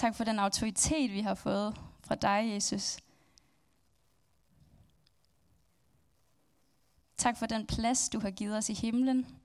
Tak 0.00 0.14
for 0.14 0.24
den 0.24 0.38
autoritet, 0.38 1.12
vi 1.12 1.20
har 1.20 1.34
fået 1.34 1.80
fra 2.04 2.14
dig, 2.14 2.50
Jesus. 2.54 2.98
Tak 7.16 7.36
for 7.36 7.46
den 7.46 7.66
plads, 7.66 8.08
du 8.08 8.20
har 8.20 8.30
givet 8.30 8.56
os 8.56 8.68
i 8.68 8.74
himlen. 8.74 9.40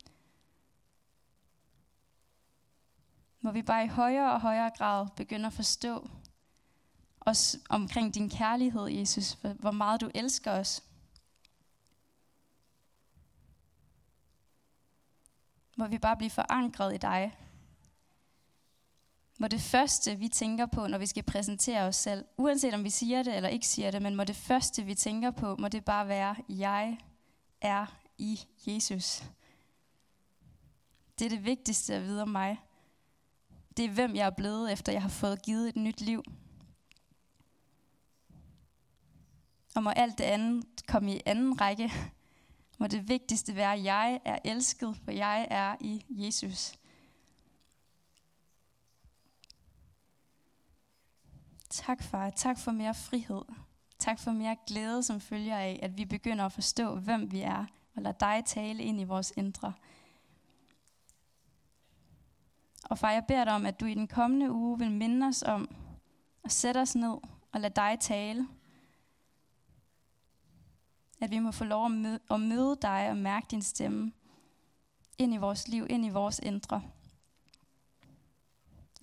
Må 3.42 3.52
vi 3.52 3.62
bare 3.62 3.84
i 3.84 3.88
højere 3.88 4.34
og 4.34 4.42
højere 4.42 4.72
grad 4.78 5.08
begynde 5.16 5.48
at 5.48 5.54
forstå 5.54 6.10
os 7.22 7.58
omkring 7.70 8.14
din 8.14 8.30
kærlighed, 8.30 8.88
Jesus, 8.88 9.38
hvor 9.60 9.72
meget 9.72 10.02
du 10.02 10.12
elsker 10.16 10.52
os. 10.52 10.84
Må 15.78 15.88
vi 15.88 15.98
bare 15.98 16.18
blive 16.18 16.32
forankret 16.32 16.94
i 16.94 16.98
dig. 16.98 17.45
Må 19.40 19.48
det 19.48 19.62
første, 19.62 20.16
vi 20.16 20.28
tænker 20.28 20.66
på, 20.66 20.88
når 20.88 20.98
vi 20.98 21.06
skal 21.06 21.24
præsentere 21.24 21.82
os 21.82 21.96
selv, 21.96 22.26
uanset 22.38 22.74
om 22.74 22.84
vi 22.84 22.90
siger 22.90 23.24
det 23.24 23.36
eller 23.36 23.50
ikke 23.50 23.68
siger 23.68 23.92
det, 23.92 24.02
men 24.02 24.16
må 24.16 24.24
det 24.24 24.36
første, 24.36 24.84
vi 24.84 24.96
tænker 24.96 25.32
på, 25.32 25.56
må 25.56 25.68
det 25.68 25.86
bare 25.86 26.08
være, 26.08 26.36
jeg 26.50 26.98
er 27.62 27.86
i 28.18 28.40
Jesus. 28.68 29.24
Det 31.20 31.26
er 31.26 31.30
det 31.30 31.46
vigtigste 31.46 31.96
at 31.96 32.04
vide 32.04 32.22
om 32.22 32.30
mig. 32.30 32.58
Det 33.78 33.86
er, 33.86 33.90
hvem 33.90 34.16
jeg 34.16 34.26
er 34.26 34.30
blevet, 34.30 34.72
efter 34.72 34.92
jeg 34.92 35.02
har 35.02 35.10
fået 35.10 35.42
givet 35.42 35.70
et 35.70 35.76
nyt 35.76 36.02
liv. 36.02 36.24
Og 39.76 39.84
må 39.84 39.90
alt 39.90 40.18
det 40.18 40.24
andet 40.24 40.66
komme 40.88 41.16
i 41.16 41.22
anden 41.26 41.62
række. 41.62 41.92
Må 42.78 42.88
det 42.88 43.10
vigtigste 43.10 43.56
være, 43.56 43.74
at 43.74 43.84
jeg 43.84 44.22
er 44.26 44.40
elsket, 44.46 44.98
for 45.04 45.12
jeg 45.12 45.48
er 45.50 45.76
i 45.82 46.06
Jesus. 46.10 46.74
Tak, 51.76 52.04
far. 52.04 52.30
Tak 52.30 52.60
for 52.60 52.72
mere 52.72 52.94
frihed. 52.94 53.42
Tak 54.00 54.20
for 54.20 54.32
mere 54.32 54.56
glæde, 54.68 55.04
som 55.04 55.20
følger 55.20 55.58
af, 55.58 55.80
at 55.84 55.98
vi 55.98 56.06
begynder 56.06 56.46
at 56.46 56.52
forstå, 56.52 56.96
hvem 56.96 57.32
vi 57.32 57.42
er, 57.42 57.66
og 57.96 58.02
lade 58.02 58.16
dig 58.20 58.44
tale 58.46 58.84
ind 58.84 59.02
i 59.02 59.04
vores 59.04 59.34
indre. 59.38 59.74
Og 62.84 62.98
far, 62.98 63.12
jeg 63.12 63.26
beder 63.28 63.44
dig 63.44 63.54
om, 63.54 63.66
at 63.66 63.80
du 63.80 63.86
i 63.86 63.94
den 63.94 64.08
kommende 64.08 64.52
uge 64.52 64.80
vil 64.80 64.92
minde 64.92 65.28
os 65.28 65.44
om 65.44 65.76
at 66.44 66.52
sætte 66.52 66.82
os 66.82 66.96
ned 66.96 67.18
og 67.52 67.62
lade 67.62 67.74
dig 67.76 67.98
tale. 68.00 68.48
At 71.22 71.32
vi 71.32 71.40
må 71.40 71.52
få 71.52 71.64
lov 71.64 71.86
at 71.86 71.92
møde, 71.92 72.20
at 72.32 72.40
møde 72.40 72.78
dig 72.82 73.10
og 73.10 73.18
mærke 73.18 73.48
din 73.52 73.62
stemme 73.62 74.12
ind 75.18 75.34
i 75.34 75.38
vores 75.38 75.68
liv, 75.68 75.88
ind 75.90 76.06
i 76.06 76.10
vores 76.10 76.40
indre. 76.40 76.82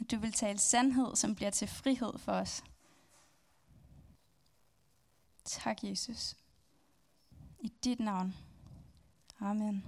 At 0.02 0.10
du 0.10 0.18
vil 0.18 0.32
tale 0.32 0.58
sandhed, 0.58 1.16
som 1.16 1.34
bliver 1.34 1.50
til 1.50 1.68
frihed 1.68 2.18
for 2.18 2.32
os. 2.32 2.64
Tak, 5.44 5.84
Jesus. 5.84 6.36
I 7.60 7.68
dit 7.84 8.00
navn. 8.00 8.34
Amen. 9.40 9.84